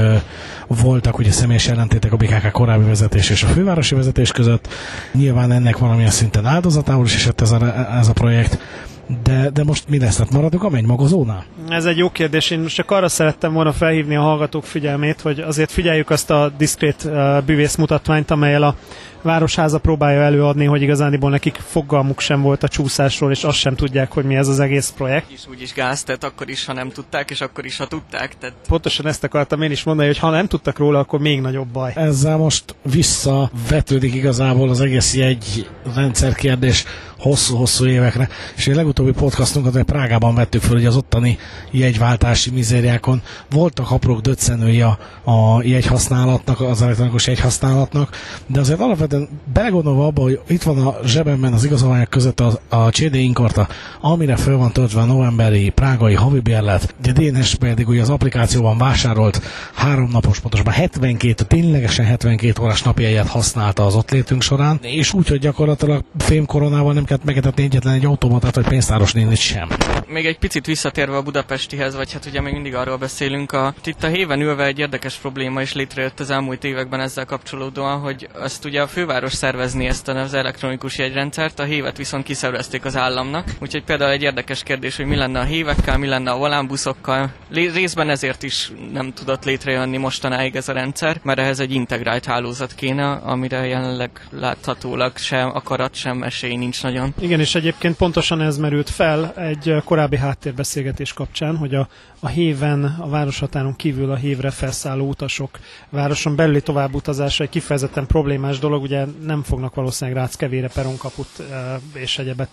voltak 0.66 1.18
ugye 1.18 1.30
személyes 1.30 1.68
ellentétek 1.68 2.12
a 2.12 2.16
BKK 2.16 2.50
korábbi 2.52 2.84
vezetés 2.84 3.30
és 3.30 3.42
a 3.42 3.46
fővárosi 3.46 3.94
vezetés 3.94 4.32
között, 4.32 4.68
nyilván 5.12 5.52
ennek 5.52 5.78
valamilyen 5.78 6.10
szinten 6.10 6.46
áldozatául 6.46 7.04
is 7.04 7.14
esett 7.14 7.40
ez 7.40 7.50
a, 7.50 7.88
ez 7.98 8.08
a 8.08 8.12
projekt, 8.12 8.58
de, 9.22 9.50
de 9.50 9.64
most 9.64 9.88
mi 9.88 9.98
lesz? 9.98 10.16
Tehát 10.16 10.32
maradunk 10.32 10.62
a 10.62 10.80
magozónál? 10.86 11.44
Ez 11.68 11.84
egy 11.84 11.96
jó 11.96 12.10
kérdés. 12.10 12.50
Én 12.50 12.60
most 12.60 12.74
csak 12.74 12.90
arra 12.90 13.08
szerettem 13.08 13.52
volna 13.52 13.72
felhívni 13.72 14.16
a 14.16 14.20
hallgatók 14.20 14.64
figyelmét, 14.64 15.20
hogy 15.20 15.40
azért 15.40 15.70
figyeljük 15.70 16.10
azt 16.10 16.30
a 16.30 16.52
diszkrét 16.58 17.04
uh, 17.04 17.42
bűvész 17.42 17.76
mutatványt, 17.76 18.30
amelyel 18.30 18.62
a 18.62 18.74
Városháza 19.22 19.78
próbálja 19.78 20.20
előadni, 20.20 20.64
hogy 20.64 20.82
igazániból 20.82 21.30
nekik 21.30 21.56
fogalmuk 21.66 22.20
sem 22.20 22.42
volt 22.42 22.62
a 22.62 22.68
csúszásról, 22.68 23.30
és 23.30 23.44
azt 23.44 23.58
sem 23.58 23.74
tudják, 23.74 24.12
hogy 24.12 24.24
mi 24.24 24.34
ez 24.34 24.48
az 24.48 24.60
egész 24.60 24.92
projekt. 24.96 25.30
Is 25.30 25.46
úgyis 25.50 25.72
gáz, 25.72 26.02
tehát 26.02 26.24
akkor 26.24 26.48
is, 26.48 26.64
ha 26.64 26.72
nem 26.72 26.88
tudták, 26.88 27.30
és 27.30 27.40
akkor 27.40 27.64
is, 27.64 27.76
ha 27.76 27.86
tudták. 27.86 28.38
Tehát... 28.38 28.56
Pontosan 28.68 29.06
ezt 29.06 29.24
akartam 29.24 29.62
én 29.62 29.70
is 29.70 29.82
mondani, 29.82 30.08
hogy 30.08 30.18
ha 30.18 30.30
nem 30.30 30.46
tudtak 30.46 30.78
róla, 30.78 30.98
akkor 30.98 31.20
még 31.20 31.40
nagyobb 31.40 31.68
baj. 31.68 31.92
Ezzel 31.94 32.36
most 32.36 32.74
visszavetődik 32.82 34.14
igazából 34.14 34.68
az 34.68 34.80
egész 34.80 35.14
egy 35.14 35.68
rendszer 35.94 36.34
kérdés 36.34 36.84
hosszú-hosszú 37.22 37.86
évekre, 37.86 38.28
és 38.56 38.66
egy 38.66 38.74
legutóbbi 38.74 39.12
podcastunkat 39.12 39.76
egy 39.76 39.84
Prágában 39.84 40.34
vettük 40.34 40.62
föl, 40.62 40.76
hogy 40.76 40.86
az 40.86 40.96
ottani 40.96 41.38
jegyváltási 41.70 42.50
mizériákon 42.50 43.22
voltak 43.50 43.90
aprók 43.90 44.20
döccenői 44.20 44.80
a, 44.80 44.98
a 45.24 45.62
jegyhasználatnak, 45.62 46.60
az 46.60 46.82
elektronikus 46.82 47.26
jegyhasználatnak, 47.26 48.16
de 48.46 48.60
azért 48.60 48.80
alapvetően 48.80 49.11
belegondolva 49.52 50.06
abba, 50.06 50.22
hogy 50.22 50.40
itt 50.46 50.62
van 50.62 50.86
a 50.86 50.96
zsebemben 51.04 51.52
az 51.52 51.64
igazolványok 51.64 52.10
között 52.10 52.40
a, 52.40 52.60
a 52.68 52.88
CD 52.88 53.14
inkarta, 53.14 53.68
amire 54.00 54.36
föl 54.36 54.56
van 54.56 54.72
töltve 54.72 55.00
a 55.00 55.04
novemberi 55.04 55.70
prágai 55.70 56.14
havi 56.14 56.40
bérlet, 56.40 56.94
de 57.02 57.12
DNS 57.12 57.54
pedig 57.54 57.88
ugye 57.88 58.00
az 58.00 58.10
applikációban 58.10 58.78
vásárolt 58.78 59.42
három 59.74 60.08
napos, 60.12 60.40
pontosabban 60.40 60.72
72, 60.72 61.44
ténylegesen 61.44 62.04
72 62.04 62.62
órás 62.62 62.82
napjegyet 62.82 63.28
használta 63.28 63.86
az 63.86 63.94
ott 63.94 64.10
létünk 64.10 64.42
során, 64.42 64.78
és 64.82 65.12
úgy, 65.12 65.28
hogy 65.28 65.38
gyakorlatilag 65.38 66.04
fémkoronával 66.18 66.92
nem 66.92 67.04
kellett 67.04 67.24
megetetni 67.24 67.62
egyetlen 67.62 67.94
egy 67.94 68.04
automatát, 68.04 68.54
vagy 68.54 68.68
pénztáros 68.68 69.12
nénit 69.12 69.36
sem. 69.36 69.68
Még 70.08 70.26
egy 70.26 70.38
picit 70.38 70.66
visszatérve 70.66 71.16
a 71.16 71.22
budapestihez, 71.22 71.94
vagy 71.96 72.12
hát 72.12 72.26
ugye 72.26 72.40
még 72.40 72.52
mindig 72.52 72.74
arról 72.74 72.96
beszélünk, 72.96 73.52
a, 73.52 73.74
itt 73.84 74.02
a 74.02 74.06
héven 74.06 74.40
ülve 74.40 74.64
egy 74.64 74.78
érdekes 74.78 75.14
probléma 75.14 75.60
is 75.60 75.72
létrejött 75.72 76.20
az 76.20 76.30
elmúlt 76.30 76.64
években 76.64 77.00
ezzel 77.00 77.24
kapcsolódóan, 77.24 78.00
hogy 78.00 78.28
azt 78.34 78.64
ugye 78.64 78.82
a 78.82 78.86
főváros 79.02 79.32
szervezni 79.32 79.86
ezt 79.86 80.08
az 80.08 80.34
elektronikus 80.34 80.98
jegyrendszert, 80.98 81.58
a 81.58 81.64
hévet 81.64 81.96
viszont 81.96 82.24
kiszervezték 82.24 82.84
az 82.84 82.96
államnak. 82.96 83.50
Úgyhogy 83.60 83.84
például 83.84 84.10
egy 84.10 84.22
érdekes 84.22 84.62
kérdés, 84.62 84.96
hogy 84.96 85.06
mi 85.06 85.16
lenne 85.16 85.40
a 85.40 85.44
hévekkel, 85.44 85.98
mi 85.98 86.06
lenne 86.06 86.30
a 86.30 86.36
volánbuszokkal. 86.36 87.32
Részben 87.50 88.10
ezért 88.10 88.42
is 88.42 88.72
nem 88.92 89.12
tudott 89.12 89.44
létrejönni 89.44 89.96
mostanáig 89.96 90.56
ez 90.56 90.68
a 90.68 90.72
rendszer, 90.72 91.20
mert 91.22 91.38
ehhez 91.38 91.60
egy 91.60 91.72
integrált 91.72 92.24
hálózat 92.24 92.74
kéne, 92.74 93.10
amire 93.10 93.66
jelenleg 93.66 94.10
láthatólag 94.30 95.16
sem 95.16 95.50
akarat, 95.54 95.94
sem 95.94 96.22
esély 96.22 96.56
nincs 96.56 96.82
nagyon. 96.82 97.14
Igen, 97.20 97.40
és 97.40 97.54
egyébként 97.54 97.96
pontosan 97.96 98.40
ez 98.40 98.56
merült 98.56 98.90
fel 98.90 99.32
egy 99.36 99.74
korábbi 99.84 100.16
háttérbeszélgetés 100.16 101.12
kapcsán, 101.12 101.56
hogy 101.56 101.74
a, 101.74 101.88
a 102.24 102.28
héven, 102.28 102.84
a 102.84 103.08
városhatáron 103.08 103.76
kívül 103.76 104.10
a 104.10 104.14
hévre 104.14 104.50
felszálló 104.50 105.08
utasok 105.08 105.58
városon 105.88 106.36
belüli 106.36 106.60
továbbutazása 106.60 107.42
egy 107.42 107.48
kifejezetten 107.48 108.06
problémás 108.06 108.58
dolog, 108.58 108.82
ugye 108.82 109.04
nem 109.24 109.42
fognak 109.42 109.74
valószínűleg 109.74 110.20
Ráckevére 110.20 110.68
peronkaput 110.68 111.42
és 111.94 112.18
egyebet 112.18 112.48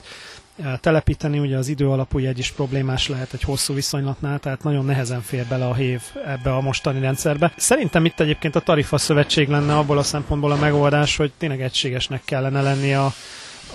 telepíteni, 0.79 1.39
ugye 1.39 1.57
az 1.57 1.67
idő 1.67 1.89
alapú 1.89 2.19
jegy 2.19 2.39
is 2.39 2.51
problémás 2.51 3.07
lehet 3.07 3.33
egy 3.33 3.43
hosszú 3.43 3.73
viszonylatnál, 3.73 4.39
tehát 4.39 4.63
nagyon 4.63 4.85
nehezen 4.85 5.21
fér 5.21 5.45
bele 5.45 5.67
a 5.67 5.73
hév 5.73 6.01
ebbe 6.25 6.53
a 6.55 6.61
mostani 6.61 6.99
rendszerbe. 6.99 7.53
Szerintem 7.57 8.05
itt 8.05 8.19
egyébként 8.19 8.55
a 8.55 8.59
tarifa 8.59 8.97
szövetség 8.97 9.47
lenne 9.47 9.77
abból 9.77 9.97
a 9.97 10.03
szempontból 10.03 10.51
a 10.51 10.55
megoldás, 10.55 11.15
hogy 11.15 11.31
tényleg 11.37 11.61
egységesnek 11.61 12.21
kellene 12.25 12.61
lenni 12.61 12.93
a, 12.93 13.13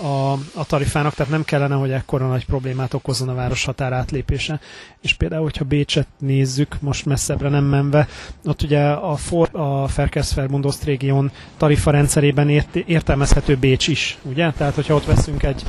a, 0.01 0.31
a 0.31 0.65
tarifának, 0.67 1.13
tehát 1.13 1.31
nem 1.31 1.43
kellene, 1.43 1.75
hogy 1.75 1.91
ekkora 1.91 2.27
nagy 2.27 2.45
problémát 2.45 2.93
okozzon 2.93 3.29
a 3.29 3.33
város 3.33 3.65
határ 3.65 3.93
átlépése. 3.93 4.59
És 5.01 5.13
például, 5.13 5.43
hogyha 5.43 5.65
Bécset 5.65 6.07
nézzük, 6.19 6.77
most 6.79 7.05
messzebbre 7.05 7.49
nem 7.49 7.63
menve, 7.63 8.07
ott 8.45 8.61
ugye 8.61 8.81
a, 8.89 9.15
For, 9.15 9.49
a 9.51 9.87
Verkehrsverbund 9.87 10.65
régión 10.83 11.31
tarifa 11.57 11.91
rendszerében 11.91 12.49
ért, 12.49 12.75
értelmezhető 12.75 13.55
Bécs 13.57 13.87
is, 13.87 14.17
ugye? 14.21 14.51
Tehát, 14.51 14.75
hogyha 14.75 14.95
ott 14.95 15.05
veszünk 15.05 15.43
egy 15.43 15.63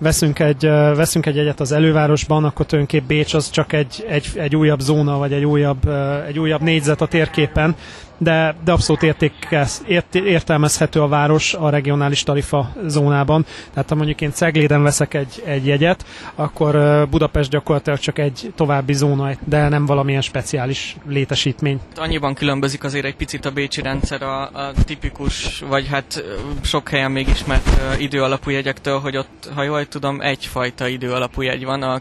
veszünk 0.00 0.38
egy, 0.38 0.60
veszünk 0.94 1.26
egy 1.26 1.38
egyet 1.38 1.60
az 1.60 1.72
elővárosban, 1.72 2.44
akkor 2.44 2.66
tulajdonképp 2.66 3.08
Bécs 3.08 3.34
az 3.34 3.50
csak 3.50 3.72
egy, 3.72 4.04
egy, 4.08 4.30
egy 4.34 4.56
újabb 4.56 4.80
zóna, 4.80 5.18
vagy 5.18 5.32
egy 5.32 5.44
újabb, 5.44 5.88
egy 6.26 6.38
újabb 6.38 6.60
négyzet 6.60 7.00
a 7.00 7.06
térképen, 7.06 7.76
de, 8.20 8.54
de 8.64 8.72
abszolút 8.72 9.02
értékez, 9.02 9.84
ért, 9.86 10.14
értelmezhető 10.14 11.00
a 11.00 11.08
város 11.08 11.54
a 11.54 11.70
regionális 11.70 12.22
tarifa 12.22 12.72
zónában. 12.86 13.46
Tehát 13.72 13.88
ha 13.88 13.94
mondjuk 13.94 14.20
én 14.20 14.32
Cegléden 14.32 14.82
veszek 14.82 15.14
egy, 15.14 15.42
egy 15.44 15.66
jegyet, 15.66 16.04
akkor 16.34 17.06
Budapest 17.10 17.50
gyakorlatilag 17.50 17.98
csak 17.98 18.18
egy 18.18 18.52
további 18.54 18.92
zóna, 18.92 19.30
de 19.44 19.68
nem 19.68 19.86
valamilyen 19.86 20.20
speciális 20.20 20.96
létesítmény. 21.08 21.80
Annyiban 21.96 22.34
különbözik 22.34 22.84
azért 22.84 23.04
egy 23.04 23.16
picit 23.16 23.44
a 23.44 23.50
bécsi 23.50 23.82
rendszer 23.82 24.22
a, 24.22 24.42
a 24.42 24.72
tipikus, 24.84 25.62
vagy 25.68 25.88
hát 25.88 26.24
sok 26.62 26.88
helyen 26.88 27.10
még 27.10 27.28
ismert 27.28 27.98
időalapú 27.98 28.50
jegyektől, 28.50 28.98
hogy 28.98 29.16
ott, 29.16 29.50
ha 29.54 29.62
jól 29.62 29.86
tudom, 29.86 30.20
egyfajta 30.20 30.88
időalapú 30.88 31.42
jegy 31.42 31.64
van, 31.64 31.82
a 31.82 32.00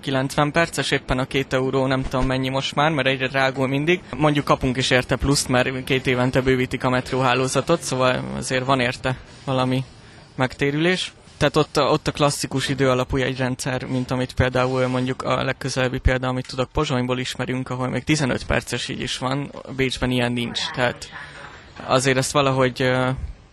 90 0.00 0.52
perces, 0.52 0.90
éppen 0.90 1.18
a 1.18 1.24
két 1.24 1.52
euró, 1.52 1.86
nem 1.86 2.02
tudom 2.02 2.26
mennyi 2.26 2.48
most 2.48 2.74
már, 2.74 2.90
mert 2.90 3.08
egyre 3.08 3.26
drágul 3.26 3.68
mindig. 3.68 4.00
Mondjuk 4.16 4.44
kapunk 4.44 4.76
is 4.76 4.90
érte 4.90 5.16
pluszt, 5.16 5.48
mert 5.48 5.59
már 5.68 5.84
két 5.84 6.06
évente 6.06 6.40
bővítik 6.40 6.84
a 6.84 6.90
metróhálózatot, 6.90 7.82
szóval 7.82 8.24
azért 8.36 8.64
van 8.64 8.80
érte 8.80 9.16
valami 9.44 9.84
megtérülés. 10.34 11.12
Tehát 11.36 11.56
ott 11.56 11.76
a, 11.76 11.82
ott 11.82 12.08
a 12.08 12.12
klasszikus 12.12 12.68
idő 12.68 12.90
alapú 12.90 13.16
egy 13.16 13.38
rendszer, 13.38 13.84
mint 13.84 14.10
amit 14.10 14.34
például 14.34 14.86
mondjuk 14.86 15.22
a 15.22 15.44
legközelebbi 15.44 15.98
példa, 15.98 16.28
amit 16.28 16.46
tudok 16.46 16.70
Pozsonyból 16.72 17.18
ismerünk, 17.18 17.70
ahol 17.70 17.88
még 17.88 18.04
15 18.04 18.46
perces 18.46 18.88
így 18.88 19.00
is 19.00 19.18
van, 19.18 19.52
Bécsben 19.76 20.10
ilyen 20.10 20.32
nincs. 20.32 20.60
Tehát 20.74 21.08
azért 21.86 22.16
ezt 22.16 22.32
valahogy 22.32 22.90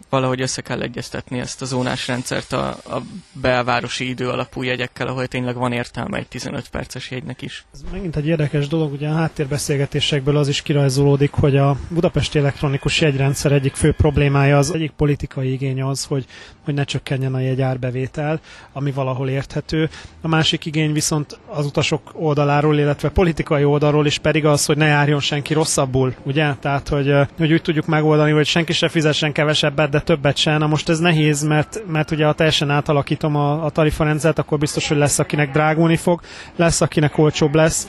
valahogy 0.10 0.42
össze 0.42 0.62
kell 0.62 0.82
egyeztetni 0.82 1.40
ezt 1.40 1.62
a 1.62 1.66
zónás 1.66 2.08
rendszert 2.08 2.54
a, 2.54 2.68
a 2.70 3.02
belvárosi 3.34 4.10
idő 4.10 4.30
alapú 4.30 4.62
jegyekkel, 4.64 5.08
ahol 5.08 5.28
tényleg 5.28 5.56
van 5.56 5.72
értelme 5.72 6.18
egy 6.18 6.28
15 6.28 6.70
perces 6.70 7.12
jegynek 7.12 7.42
is. 7.42 7.66
Ez 7.74 7.84
megint 7.92 8.16
egy 8.16 8.28
érdekes 8.28 8.68
dolog, 8.68 8.92
ugye 8.92 9.08
a 9.08 9.14
háttérbeszélgetésekből 9.14 10.38
az 10.38 10.48
is 10.48 10.62
kirajzolódik, 10.62 11.32
hogy 11.32 11.58
a 11.58 11.78
Budapesti 11.90 12.40
elektronikus 12.40 13.02
jegyrendszer 13.02 13.52
egyik 13.52 13.76
fő 13.76 13.92
problémája 13.92 14.58
az 14.58 14.74
egyik 14.74 14.92
politikai 14.92 15.52
igény 15.52 15.82
az, 15.82 16.06
hogy, 16.06 16.26
hogy 16.64 16.74
ne 16.74 16.84
csökkenjen 16.84 17.34
a 17.34 17.40
jegyárbevétel, 17.40 18.40
ami 18.74 18.92
valahol 18.92 19.30
érthető. 19.30 19.90
A 20.22 20.28
másik 20.28 20.66
igény 20.66 20.94
viszont 20.94 21.40
az 21.48 21.66
utasok 21.66 22.12
oldaláról, 22.14 22.78
illetve 22.78 23.10
politikai 23.10 23.64
oldalról 23.64 24.06
is 24.06 24.18
pedig 24.18 24.46
az, 24.46 24.66
hogy 24.66 24.78
ne 24.78 24.86
járjon 24.86 25.20
senki 25.20 25.54
rosszabbul, 25.54 26.14
ugye? 26.24 26.54
Tehát, 26.54 26.88
hogy, 26.88 27.14
hogy 27.38 27.52
úgy 27.52 27.62
tudjuk 27.62 27.86
megoldani, 27.86 28.32
hogy 28.32 28.46
senki 28.46 28.74
se 28.74 28.90
fizessen 28.90 29.32
kevesebbet, 29.32 29.90
de 29.98 30.04
többet 30.04 30.38
sem. 30.38 30.58
Na 30.58 30.68
most 30.68 30.90
ez 30.90 31.00
nehéz, 31.00 31.44
mert, 31.44 31.84
mert 31.88 32.12
ugye 32.12 32.26
ha 32.26 32.34
teljesen 32.34 32.70
átalakítom 32.70 33.36
a, 33.36 33.66
a 33.66 33.70
tarifarendszert, 33.70 34.40
akkor 34.40 34.58
biztos, 34.58 34.88
hogy 34.88 34.98
lesz, 34.98 35.20
akinek 35.20 35.52
drágulni 35.52 35.96
fog, 35.96 36.22
lesz, 36.56 36.82
akinek 36.82 37.18
olcsóbb 37.18 37.56
lesz, 37.56 37.88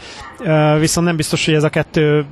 viszont 0.79 1.07
nem 1.07 1.17
biztos, 1.17 1.45
hogy 1.45 1.55
ez 1.55 1.65
a 1.65 1.69
kettő 1.69 2.25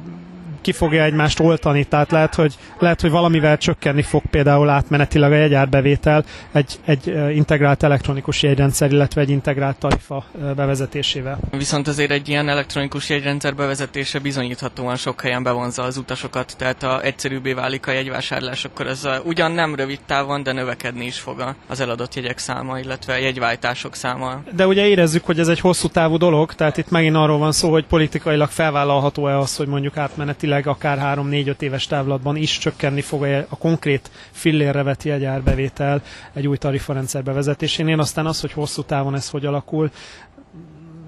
ki 0.67 0.73
fogja 0.73 1.03
egymást 1.03 1.41
oltani, 1.41 1.85
tehát 1.85 2.11
lehet, 2.11 2.35
hogy, 2.35 2.55
lehet, 2.79 3.01
hogy 3.01 3.11
valamivel 3.11 3.59
csökkenni 3.59 4.03
fog 4.03 4.23
például 4.31 4.69
átmenetileg 4.69 5.33
a 5.33 5.35
jegyárbevétel 5.35 6.25
egy, 6.53 6.79
egy 6.85 7.07
integrált 7.35 7.83
elektronikus 7.83 8.43
jegyrendszer, 8.43 8.93
illetve 8.93 9.21
egy 9.21 9.31
integrált 9.31 9.77
tarifa 9.77 10.25
bevezetésével. 10.57 11.39
Viszont 11.51 11.89
azért 11.89 12.11
egy 12.11 12.29
ilyen 12.29 12.49
elektronikus 12.49 13.09
jegyrendszer 13.09 13.55
bevezetése 13.55 14.19
bizonyíthatóan 14.19 14.97
sok 14.97 15.21
helyen 15.21 15.43
bevonza 15.43 15.83
az 15.83 15.97
utasokat, 15.97 16.55
tehát 16.59 16.83
ha 16.83 17.03
egyszerűbbé 17.03 17.53
válik 17.53 17.87
a 17.87 17.93
jegyvásárlás, 17.93 18.65
akkor 18.65 18.87
ez 18.87 19.05
a, 19.05 19.21
ugyan 19.25 19.53
nem 19.53 19.75
rövid 19.75 20.01
távon, 20.07 20.43
de 20.43 20.53
növekedni 20.53 21.05
is 21.05 21.19
fog 21.19 21.55
az 21.67 21.81
eladott 21.81 22.15
jegyek 22.15 22.39
száma, 22.39 22.79
illetve 22.79 23.13
a 23.13 23.19
jegyváltások 23.19 23.95
száma. 23.95 24.43
De 24.57 24.67
ugye 24.67 24.87
érezzük, 24.87 25.25
hogy 25.25 25.39
ez 25.39 25.49
egy 25.49 25.61
hosszú 25.61 25.89
távú 25.89 26.17
dolog, 26.17 26.55
tehát 26.55 26.77
itt 26.77 26.91
megint 26.91 27.17
arról 27.17 27.39
van 27.39 27.53
szó, 27.53 27.71
hogy 27.71 27.87
politikailag 27.87 28.49
felvállalható-e 28.49 29.39
az, 29.39 29.57
hogy 29.57 29.67
mondjuk 29.67 29.97
átmenetileg 29.97 30.56
esetleg 30.57 30.97
akár 30.97 31.19
3-4-5 31.19 31.61
éves 31.61 31.87
távlatban 31.87 32.37
is 32.37 32.59
csökkenni 32.59 33.01
fog 33.01 33.23
a 33.49 33.57
konkrét 33.57 34.11
fillérre 34.31 34.83
vett 34.83 35.03
jegyárbevétel 35.03 36.03
egy 36.33 36.47
új 36.47 36.57
tarifarendszer 36.57 37.23
bevezetésénél. 37.23 38.01
Aztán 38.01 38.27
az, 38.27 38.41
hogy 38.41 38.53
hosszú 38.53 38.83
távon 38.83 39.15
ez 39.15 39.29
hogy 39.29 39.47
alakul, 39.47 39.91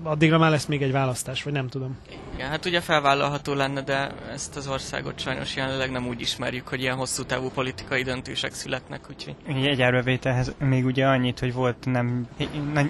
addigra 0.03 0.39
már 0.39 0.51
lesz 0.51 0.67
még 0.67 0.83
egy 0.83 0.93
választás, 0.93 1.43
vagy 1.43 1.53
nem 1.53 1.69
tudom. 1.69 1.97
Igen, 2.35 2.49
hát 2.49 2.67
ugye 2.67 2.81
felvállalható 2.81 3.55
lenne, 3.55 3.83
de 3.83 4.11
ezt 4.33 4.57
az 4.57 4.69
országot 4.69 5.21
sajnos 5.21 5.57
jelenleg 5.57 5.91
nem 5.91 6.07
úgy 6.07 6.21
ismerjük, 6.21 6.69
hogy 6.69 6.81
ilyen 6.81 6.97
hosszú 6.97 7.23
távú 7.25 7.51
politikai 7.51 8.03
döntések 8.03 8.53
születnek, 8.53 9.01
úgyhogy... 9.11 9.35
Egy 9.47 9.83
árbevételhez 9.83 10.55
még 10.59 10.85
ugye 10.85 11.07
annyit, 11.07 11.39
hogy 11.39 11.53
volt 11.53 11.77
nem, 11.85 12.29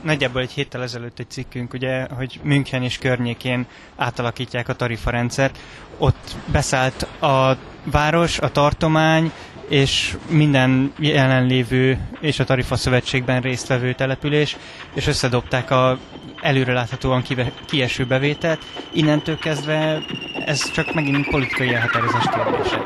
nagyjából 0.03 0.41
egy 0.41 0.51
héttel 0.51 0.83
ezelőtt 0.83 1.19
egy 1.19 1.31
cikkünk, 1.31 1.73
ugye, 1.73 2.07
hogy 2.15 2.41
München 2.43 2.83
és 2.83 2.99
környékén 2.99 3.67
átalakítják 3.97 4.69
a 4.69 4.75
tarifarendszert. 4.75 5.59
Ott 5.99 6.37
beszállt 6.53 7.03
a 7.21 7.57
város, 7.85 8.39
a 8.39 8.51
tartomány, 8.51 9.33
és 9.69 10.17
minden 10.29 10.93
jelenlévő 10.99 11.99
és 12.21 12.39
a 12.39 12.45
Tarifa 12.45 12.77
Szövetségben 12.77 13.41
résztvevő 13.41 13.93
település, 13.93 14.57
és 14.95 15.07
összedobták 15.07 15.71
a 15.71 15.99
előreláthatóan 16.41 17.23
kive, 17.23 17.53
kieső 17.67 18.07
bevételt. 18.07 18.65
Innentől 18.93 19.39
kezdve 19.39 19.99
ez 20.47 20.71
csak 20.71 20.95
megint 20.95 21.31
politikai 21.31 21.75
elhatározás 21.75 22.25
kérdése. 22.35 22.83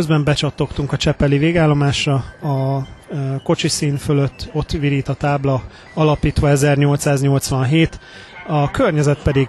Közben 0.00 0.24
becsattogtunk 0.24 0.92
a 0.92 0.96
Csepeli 0.96 1.38
végállomásra, 1.38 2.14
a 2.42 2.86
kocsi 3.42 3.68
szín 3.68 3.96
fölött 3.96 4.48
ott 4.52 4.70
virít 4.70 5.08
a 5.08 5.14
tábla, 5.14 5.62
alapítva 5.94 6.48
1887, 6.48 8.00
a 8.46 8.70
környezet 8.70 9.22
pedig 9.22 9.48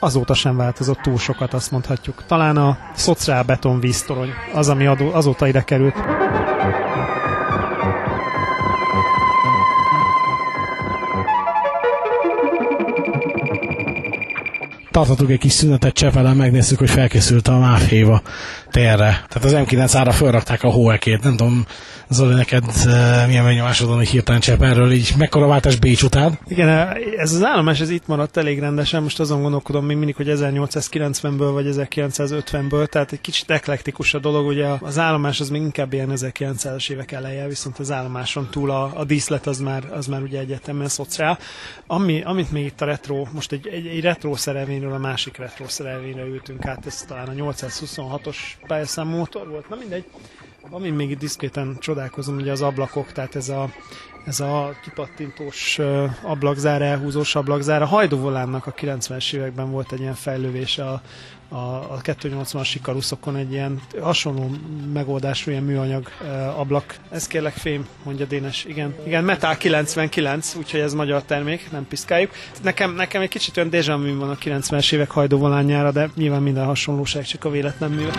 azóta 0.00 0.34
sem 0.34 0.56
változott 0.56 0.98
túl 0.98 1.18
sokat, 1.18 1.54
azt 1.54 1.70
mondhatjuk. 1.70 2.24
Talán 2.26 2.56
a 2.56 2.78
szociál 2.94 3.42
beton 3.42 3.80
víztorony 3.80 4.30
az, 4.54 4.68
ami 4.68 4.86
azóta 4.86 5.46
ide 5.46 5.62
került. 5.62 5.96
tartottuk 14.98 15.30
egy 15.30 15.38
kis 15.38 15.52
szünetet 15.52 15.92
Csepelen, 15.92 16.36
megnéztük, 16.36 16.78
hogy 16.78 16.90
felkészült 16.90 17.48
a 17.48 17.58
Máféva 17.58 18.22
térre. 18.78 19.24
Tehát 19.28 19.44
az 19.44 19.54
M9 19.54 19.90
ára 19.94 20.12
felrakták 20.12 20.62
a 20.62 20.68
hóekét. 20.68 21.22
Nem 21.22 21.36
tudom, 21.36 21.66
Zoli, 22.10 22.34
neked 22.34 22.64
uh, 22.64 23.26
milyen 23.26 23.44
megnyomásod 23.44 23.88
van, 23.88 23.96
hogy 23.96 24.08
hirtelen 24.08 24.40
Csepelről 24.40 24.92
így 24.92 25.14
mekkora 25.18 25.46
váltás 25.46 25.76
Bécs 25.76 26.02
után? 26.02 26.38
Igen, 26.46 26.68
ez 27.16 27.32
az 27.32 27.44
állomás 27.44 27.80
ez 27.80 27.90
itt 27.90 28.06
maradt 28.06 28.36
elég 28.36 28.58
rendesen. 28.58 29.02
Most 29.02 29.20
azon 29.20 29.42
gondolkodom 29.42 29.84
még 29.84 29.96
mindig, 29.96 30.16
hogy 30.16 30.26
1890-ből 30.30 31.50
vagy 31.52 31.66
1950-ből, 31.70 32.86
tehát 32.86 33.12
egy 33.12 33.20
kicsit 33.20 33.50
eklektikus 33.50 34.14
a 34.14 34.18
dolog. 34.18 34.46
Ugye 34.46 34.66
az 34.80 34.98
állomás 34.98 35.40
az 35.40 35.48
még 35.48 35.62
inkább 35.62 35.92
ilyen 35.92 36.10
1900-as 36.14 36.90
évek 36.90 37.12
eleje, 37.12 37.48
viszont 37.48 37.78
az 37.78 37.90
állomáson 37.90 38.48
túl 38.50 38.70
a, 38.70 38.90
a 38.94 39.04
díszlet 39.04 39.46
az 39.46 39.58
már, 39.58 39.82
az 39.92 40.06
már 40.06 40.22
ugye 40.22 40.38
egyetemen 40.38 40.88
szociál. 40.88 41.38
Ami, 41.86 42.22
amit 42.24 42.52
még 42.52 42.64
itt 42.64 42.80
a 42.80 42.84
retro, 42.84 43.26
most 43.32 43.52
egy, 43.52 43.66
egy, 43.66 43.86
egy 43.86 44.00
retro 44.00 44.36
szerelvényről 44.36 44.92
a 44.92 44.98
másik 44.98 45.36
retro 45.36 45.68
szerelvényre 45.68 46.22
ültünk 46.24 46.66
át, 46.66 46.86
ez 46.86 47.04
talán 47.08 47.28
a 47.28 47.32
826-os 47.32 48.36
pályaszám 48.68 49.08
motor 49.08 49.48
volt, 49.48 49.68
na 49.68 49.76
mindegy. 49.76 50.04
Amin 50.70 50.92
még 50.94 51.10
itt 51.10 51.18
diszkréten 51.18 51.76
csodálkozom, 51.78 52.36
ugye 52.36 52.52
az 52.52 52.62
ablakok, 52.62 53.12
tehát 53.12 53.34
ez 53.34 53.48
a, 53.48 53.70
ez 54.24 54.40
a 54.40 54.74
kipattintós 54.82 55.78
ablakzár, 56.22 56.82
elhúzós 56.82 57.34
ablakzár. 57.34 57.82
A 57.82 57.86
Hajdóvolánnak 57.86 58.66
a 58.66 58.72
90-es 58.72 59.32
években 59.32 59.70
volt 59.70 59.92
egy 59.92 60.00
ilyen 60.00 60.14
fejlővése 60.14 60.84
a, 60.84 61.02
a, 61.48 61.56
a 61.56 62.00
280-as 62.02 62.64
sikaruszokon 62.64 63.36
egy 63.36 63.52
ilyen 63.52 63.80
hasonló 64.00 64.50
megoldású 64.92 65.50
ilyen 65.50 65.62
műanyag 65.62 66.08
ablak. 66.56 66.96
Ez 67.10 67.26
kérlek 67.26 67.52
fém, 67.52 67.86
mondja 68.02 68.26
Dénes. 68.26 68.64
Igen, 68.64 68.94
igen 69.06 69.24
Metal 69.24 69.56
99, 69.56 70.54
úgyhogy 70.54 70.80
ez 70.80 70.94
magyar 70.94 71.22
termék, 71.22 71.70
nem 71.70 71.86
piszkáljuk. 71.88 72.30
Nekem, 72.62 72.94
nekem 72.94 73.22
egy 73.22 73.28
kicsit 73.28 73.56
olyan 73.56 73.70
déjà 73.70 73.98
van 73.98 74.30
a 74.30 74.36
90-es 74.36 74.92
évek 74.92 75.10
hajdóvolánjára, 75.10 75.90
de 75.90 76.10
nyilván 76.14 76.42
minden 76.42 76.64
hasonlóság 76.64 77.24
csak 77.24 77.44
a 77.44 77.50
véletlen 77.50 77.90
műve. 77.90 78.12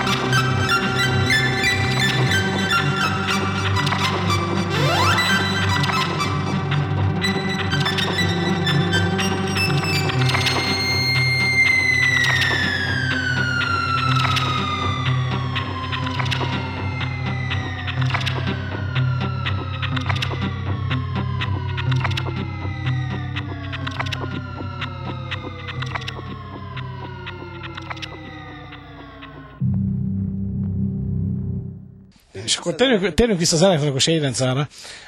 Akkor 32.60 32.76
térjünk, 32.76 33.14
térjünk 33.14 33.40
vissza 33.40 33.56
az 33.56 33.62
elektronikus 33.62 34.08
jegyrendszerre. 34.08 34.68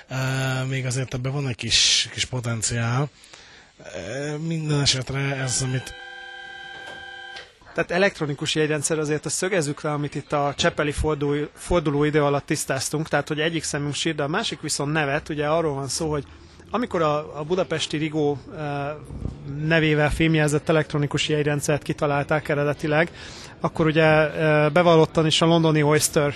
Uh, 0.09 0.69
még 0.69 0.85
azért 0.85 1.13
ebben 1.13 1.31
van 1.31 1.47
egy 1.47 1.55
kis, 1.55 2.09
kis 2.11 2.25
potenciál. 2.25 3.09
Uh, 3.79 4.39
minden 4.39 4.81
esetre 4.81 5.19
ez, 5.19 5.61
amit 5.61 5.93
tehát 7.73 7.91
elektronikus 7.91 8.55
jegyrendszer 8.55 8.99
azért 8.99 9.25
a 9.25 9.29
szögezzük 9.29 9.81
le, 9.81 9.91
amit 9.91 10.15
itt 10.15 10.31
a 10.31 10.53
Csepeli 10.57 10.91
forduló, 10.91 11.45
forduló 11.53 12.03
idő 12.03 12.23
alatt 12.23 12.45
tisztáztunk, 12.45 13.07
tehát 13.07 13.27
hogy 13.27 13.39
egyik 13.39 13.63
szemünk 13.63 13.93
sír, 13.93 14.15
de 14.15 14.23
a 14.23 14.27
másik 14.27 14.61
viszont 14.61 14.91
nevet, 14.91 15.29
ugye 15.29 15.47
arról 15.47 15.73
van 15.73 15.87
szó, 15.87 16.09
hogy 16.09 16.23
amikor 16.71 17.01
a, 17.01 17.39
a 17.39 17.43
budapesti 17.43 17.97
Rigó 17.97 18.39
nevével 19.61 20.11
fémjelzett 20.11 20.69
elektronikus 20.69 21.27
jegyrendszert 21.29 21.83
kitalálták 21.83 22.49
eredetileg, 22.49 23.11
akkor 23.61 23.85
ugye 23.85 24.27
bevallottan 24.69 25.25
is 25.25 25.41
a 25.41 25.45
londoni 25.45 25.83
Oyster 25.83 26.33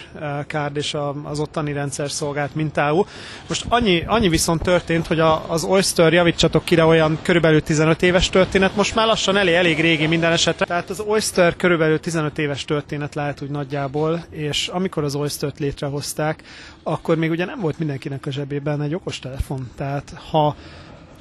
Card 0.47 0.77
és 0.77 0.95
az 1.23 1.39
ottani 1.39 1.73
rendszer 1.73 2.11
szolgált 2.11 2.55
mintául. 2.55 3.07
Most 3.47 3.65
annyi, 3.69 4.03
annyi 4.07 4.29
viszont 4.29 4.61
történt, 4.61 5.07
hogy 5.07 5.19
a, 5.19 5.51
az 5.51 5.63
Oyster, 5.63 6.13
javítsatok 6.13 6.63
ki, 6.63 6.81
olyan 6.81 7.19
körülbelül 7.21 7.61
15 7.61 8.01
éves 8.01 8.29
történet, 8.29 8.75
most 8.75 8.95
már 8.95 9.07
lassan 9.07 9.37
elég, 9.37 9.53
elég 9.53 9.79
régi 9.79 10.07
minden 10.07 10.31
esetre. 10.31 10.65
Tehát 10.65 10.89
az 10.89 10.99
Oyster 10.99 11.55
körülbelül 11.55 11.99
15 11.99 12.37
éves 12.37 12.65
történet 12.65 13.15
lehet 13.15 13.41
úgy 13.41 13.49
nagyjából, 13.49 14.25
és 14.29 14.67
amikor 14.67 15.03
az 15.03 15.15
Oyster-t 15.15 15.59
létrehozták, 15.59 16.43
akkor 16.83 17.17
még 17.17 17.29
ugye 17.29 17.45
nem 17.45 17.59
volt 17.59 17.79
mindenkinek 17.79 18.25
a 18.25 18.31
zsebében 18.31 18.81
egy 18.81 18.95
okostelefon. 18.95 19.69
Tehát 19.75 20.13
ha 20.31 20.55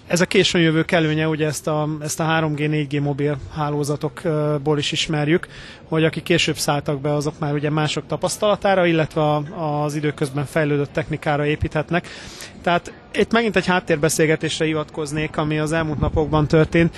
ez 0.07 0.21
a 0.21 0.27
későn 0.27 0.61
jövő 0.61 0.85
előnye, 0.87 1.29
ugye 1.29 1.47
ezt 1.47 1.67
a, 1.67 1.89
ezt 2.01 2.21
a 2.21 2.25
3G, 2.25 2.87
4G 2.91 3.03
mobil 3.03 3.37
hálózatokból 3.55 4.79
is 4.79 4.93
ismerjük, 4.93 5.47
hogy 5.85 6.05
akik 6.05 6.23
később 6.23 6.57
szálltak 6.57 7.01
be, 7.01 7.15
azok 7.15 7.39
már 7.39 7.53
ugye 7.55 7.71
mások 7.71 8.07
tapasztalatára, 8.07 8.87
illetve 8.87 9.21
a, 9.21 9.43
az 9.85 9.95
időközben 9.95 10.45
fejlődött 10.45 10.93
technikára 10.93 11.47
építhetnek. 11.47 12.09
Tehát 12.63 12.93
itt 13.13 13.33
megint 13.33 13.57
egy 13.57 13.67
háttérbeszélgetésre 13.67 14.65
hivatkoznék, 14.65 15.37
ami 15.37 15.59
az 15.59 15.73
elmúlt 15.73 16.01
napokban 16.01 16.47
történt. 16.47 16.97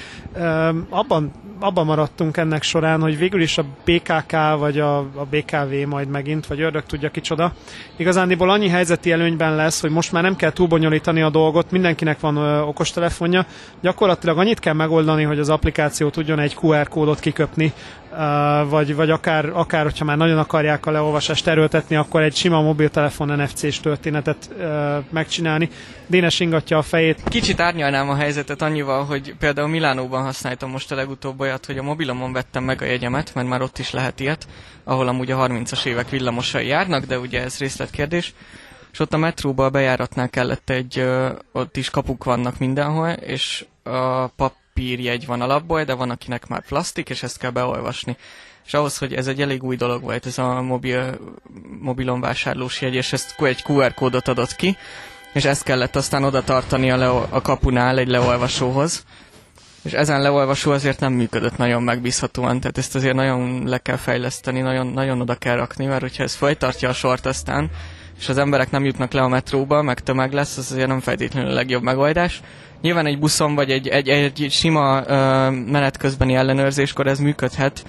Abban, 0.89 1.33
abban 1.61 1.85
maradtunk 1.87 2.37
ennek 2.37 2.63
során, 2.63 3.01
hogy 3.01 3.19
végül 3.19 3.43
is 3.43 3.59
a 3.59 3.65
BKK 3.85 4.33
vagy 4.59 4.79
a, 4.79 4.99
a 4.99 5.27
BKV 5.31 5.89
majd 5.89 6.09
megint, 6.09 6.47
vagy 6.47 6.61
ördög 6.61 6.83
tudja 6.83 7.11
kicsoda. 7.11 7.53
Igazándiból 7.97 8.51
annyi 8.51 8.69
helyzeti 8.69 9.13
előnyben 9.13 9.55
lesz, 9.55 9.81
hogy 9.81 9.91
most 9.91 10.13
már 10.13 10.23
nem 10.23 10.37
kell 10.37 10.53
túlbonyolítani 10.53 11.23
a 11.23 11.31
dolgot, 11.31 11.71
mindenkinek 11.71 12.21
van 12.21 12.37
ö, 12.37 12.61
okostelefonja. 12.61 13.47
Gyakorlatilag 13.81 14.39
annyit 14.39 14.59
kell 14.59 14.75
megoldani, 14.75 15.23
hogy 15.23 15.39
az 15.39 15.49
applikáció 15.49 16.09
tudjon 16.09 16.39
egy 16.39 16.57
QR 16.61 16.89
kódot 16.89 17.21
kiköpni 17.21 17.73
vagy, 18.69 18.95
vagy 18.95 19.11
akár, 19.11 19.51
akár, 19.53 19.83
hogyha 19.83 20.05
már 20.05 20.17
nagyon 20.17 20.39
akarják 20.39 20.87
a 20.87 20.91
leolvasást 20.91 21.47
erőltetni, 21.47 21.97
akkor 21.97 22.23
egy 22.23 22.37
sima 22.37 22.63
mobiltelefon 22.63 23.29
NFC-s 23.29 23.81
történetet 23.81 24.51
megcsinálni. 25.11 25.69
Dénes 26.07 26.41
ingatja 26.41 26.79
a 26.79 26.83
fejét. 26.83 27.23
Kicsit 27.29 27.61
árnyalnám 27.61 28.09
a 28.09 28.15
helyzetet 28.15 28.63
annyival, 28.63 29.05
hogy 29.05 29.35
például 29.39 29.69
Milánóban 29.69 30.23
használtam 30.23 30.71
most 30.71 30.93
a 30.93 30.95
legutóbb 30.95 31.41
olyat, 31.41 31.67
hogy 31.67 31.79
a 31.79 31.83
mobilomon 31.83 32.33
vettem 32.33 32.65
meg 32.65 32.83
a 32.83 32.85
jegyemet, 32.85 33.35
mert 33.35 33.49
már 33.49 33.63
ott 33.63 33.79
is 33.79 33.91
lehet 33.91 34.21
ilyet, 34.21 34.47
ahol 34.85 35.09
amúgy 35.09 35.31
a 35.31 35.47
30-as 35.47 35.85
évek 35.85 36.09
villamosai 36.09 36.67
járnak, 36.67 37.05
de 37.05 37.19
ugye 37.19 37.43
ez 37.43 37.59
részletkérdés. 37.59 38.35
És 38.93 39.01
ott 39.01 39.13
a 39.13 39.17
metróba 39.17 39.65
a 39.65 39.71
bejáratnál 39.71 40.29
kellett 40.29 40.71
egy, 40.71 41.07
ott 41.53 41.77
is 41.77 41.91
kapuk 41.91 42.25
vannak 42.25 42.59
mindenhol, 42.59 43.09
és 43.09 43.65
a 43.83 44.27
pap 44.27 44.53
papírjegy 44.77 45.27
van 45.27 45.41
alapból, 45.41 45.85
de 45.85 45.95
van, 45.95 46.11
akinek 46.11 46.47
már 46.47 46.63
plastik, 46.67 47.09
és 47.11 47.23
ezt 47.23 47.39
kell 47.39 47.51
beolvasni. 47.51 48.17
És 48.67 48.75
ahhoz, 48.75 48.99
hogy 48.99 49.15
ez 49.15 49.27
egy 49.27 49.41
elég 49.41 49.63
új 49.63 49.77
dolog 49.77 50.03
volt, 50.03 50.27
ez 50.27 50.39
a 50.39 50.63
mobil, 50.63 51.19
mobilon 51.81 52.21
vásárlós 52.21 52.81
jegy, 52.81 52.95
és 52.95 53.13
ezt 53.13 53.41
egy 53.41 53.63
QR 53.67 53.95
kódot 53.95 54.29
adott 54.29 54.57
ki, 54.57 54.77
és 55.33 55.45
ezt 55.45 55.63
kellett 55.63 55.97
aztán 55.97 56.25
oda 56.25 56.43
tartani 56.43 56.91
a, 56.91 56.97
leo, 56.97 57.25
a 57.31 57.41
kapunál 57.43 57.99
egy 57.99 58.09
leolvasóhoz. 58.09 59.05
És 59.83 59.93
ezen 59.93 60.23
leolvasó 60.23 60.71
azért 60.71 61.01
nem 61.01 61.13
működött 61.13 61.57
nagyon 61.57 61.83
megbízhatóan, 61.83 62.61
tehát 62.61 62.79
ezt 62.79 62.95
azért 62.95 63.15
nagyon 63.15 63.63
le 63.67 63.79
kell 63.79 63.97
fejleszteni, 63.97 64.61
nagyon, 64.61 64.87
nagyon 64.87 65.21
oda 65.21 65.35
kell 65.35 65.57
rakni, 65.57 65.87
mert 65.87 66.01
hogyha 66.01 66.23
ez 66.23 66.35
folytartja 66.35 66.89
a 66.89 66.93
sort 66.93 67.27
aztán, 67.27 67.71
és 68.19 68.29
az 68.29 68.39
emberek 68.39 68.71
nem 68.71 68.85
jutnak 68.85 69.13
le 69.13 69.21
a 69.23 69.29
metróba, 69.29 69.83
meg 69.83 70.01
tömeg 70.01 70.33
lesz, 70.33 70.57
az 70.57 70.71
azért 70.71 70.89
nem 70.89 71.01
feltétlenül 71.01 71.51
a 71.51 71.55
legjobb 71.55 71.83
megoldás. 71.83 72.41
Nyilván 72.81 73.07
egy 73.07 73.19
buszon 73.19 73.55
vagy 73.55 73.71
egy, 73.71 73.89
egy, 73.89 74.09
egy 74.09 74.47
sima 74.51 75.01
uh, 75.01 75.07
menet 75.71 75.97
közbeni 75.97 76.35
ellenőrzéskor 76.35 77.07
ez 77.07 77.19
működhet, 77.19 77.85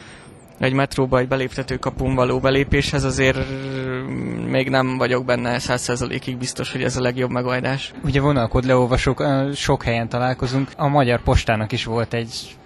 egy 0.59 0.73
metróba 0.73 1.19
egy 1.19 1.27
beléptető 1.27 1.77
kapun 1.77 2.15
való 2.15 2.39
belépéshez 2.39 3.03
azért 3.03 3.37
még 4.49 4.69
nem 4.69 4.97
vagyok 4.97 5.25
benne 5.25 5.57
100%-ig 5.59 6.37
biztos, 6.37 6.71
hogy 6.71 6.83
ez 6.83 6.97
a 6.97 7.01
legjobb 7.01 7.31
megoldás. 7.31 7.91
Ugye 8.03 8.21
vonalkod 8.21 8.65
leolvasók 8.65 9.23
sok 9.53 9.83
helyen 9.83 10.09
találkozunk. 10.09 10.69
A 10.75 10.87
Magyar 10.87 11.21
Postának 11.21 11.71
is 11.71 11.83
volt 11.83 12.13
egy 12.13 12.57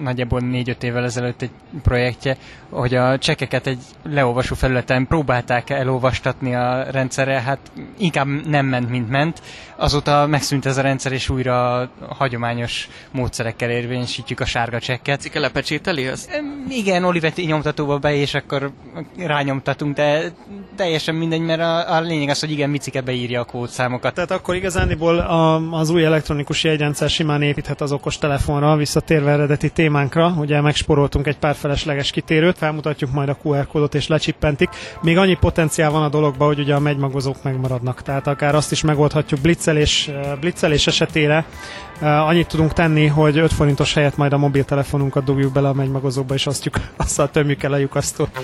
nagyjából 0.00 0.40
négy-öt 0.40 0.82
évvel 0.82 1.04
ezelőtt 1.04 1.42
egy 1.42 1.50
projektje, 1.82 2.36
hogy 2.70 2.94
a 2.94 3.18
csekeket 3.18 3.66
egy 3.66 3.78
leolvasó 4.02 4.54
felületen 4.54 5.06
próbálták 5.06 5.70
elolvastatni 5.70 6.54
a 6.54 6.90
rendszerre, 6.90 7.40
hát 7.40 7.58
inkább 7.98 8.26
nem 8.46 8.66
ment, 8.66 8.90
mint 8.90 9.08
ment. 9.10 9.42
Azóta 9.78 10.26
megszűnt 10.26 10.66
ez 10.66 10.76
a 10.76 10.80
rendszer, 10.80 11.12
és 11.12 11.28
újra 11.28 11.88
hagyományos 12.08 12.88
módszerekkel 13.10 13.70
érvényesítjük 13.70 14.40
a 14.40 14.44
sárga 14.44 14.80
csekket. 14.80 15.20
Cike 15.20 15.40
lepecsételi 15.40 16.06
az? 16.06 16.28
Igen, 16.68 17.04
Olivetti 17.04 17.44
nyomtatóba 17.44 17.98
be, 17.98 18.14
és 18.14 18.34
akkor 18.34 18.70
rányomtatunk, 19.16 19.94
de 19.94 20.32
teljesen 20.76 21.14
mindegy, 21.14 21.40
mert 21.40 21.60
a, 21.60 21.94
a 21.94 22.00
lényeg 22.00 22.28
az, 22.28 22.40
hogy 22.40 22.50
igen, 22.50 22.70
Micike 22.70 23.00
beírja 23.00 23.40
a 23.40 23.44
kódszámokat. 23.44 24.14
Tehát 24.14 24.30
akkor 24.30 24.54
igazániból 24.54 25.18
a, 25.18 25.70
az 25.78 25.90
új 25.90 26.04
elektronikus 26.04 26.64
jegyrendszer 26.64 27.10
simán 27.10 27.42
építhet 27.42 27.80
az 27.80 27.92
okos 27.92 28.18
telefonra, 28.18 28.76
visszatérve 28.76 29.30
eredeti 29.30 29.70
témánkra, 29.70 30.34
ugye 30.38 30.60
megsporoltunk 30.60 31.26
egy 31.26 31.38
pár 31.38 31.54
felesleges 31.54 32.10
kitérőt, 32.10 32.58
felmutatjuk 32.58 33.12
majd 33.12 33.28
a 33.28 33.36
QR 33.42 33.66
kódot 33.66 33.94
és 33.94 34.08
lecsippentik. 34.08 34.68
Még 35.02 35.18
annyi 35.18 35.36
potenciál 35.40 35.90
van 35.90 36.02
a 36.02 36.08
dologban, 36.08 36.46
hogy 36.46 36.58
ugye 36.58 36.74
a 36.74 36.80
megymagozók 36.80 37.42
megmaradnak. 37.42 38.02
Tehát 38.02 38.26
akár 38.26 38.54
azt 38.54 38.72
is 38.72 38.82
megoldhatjuk 38.82 39.40
blitzelés, 39.66 40.10
blitzelés 40.40 40.86
esetére. 40.86 41.44
Annyit 42.00 42.48
tudunk 42.48 42.72
tenni, 42.72 43.06
hogy 43.06 43.38
5 43.38 43.52
forintos 43.52 43.94
helyett 43.94 44.16
majd 44.16 44.32
a 44.32 44.38
mobiltelefonunkat 44.38 45.24
dobjuk 45.24 45.52
bele 45.52 45.68
a 45.68 45.72
megymagozóba, 45.72 46.34
és 46.34 46.46
azt 46.46 46.70
azt 46.96 47.30
tömjük 47.32 47.62
el 47.62 47.72
a 47.72 47.76
lyukasztót. 47.76 48.40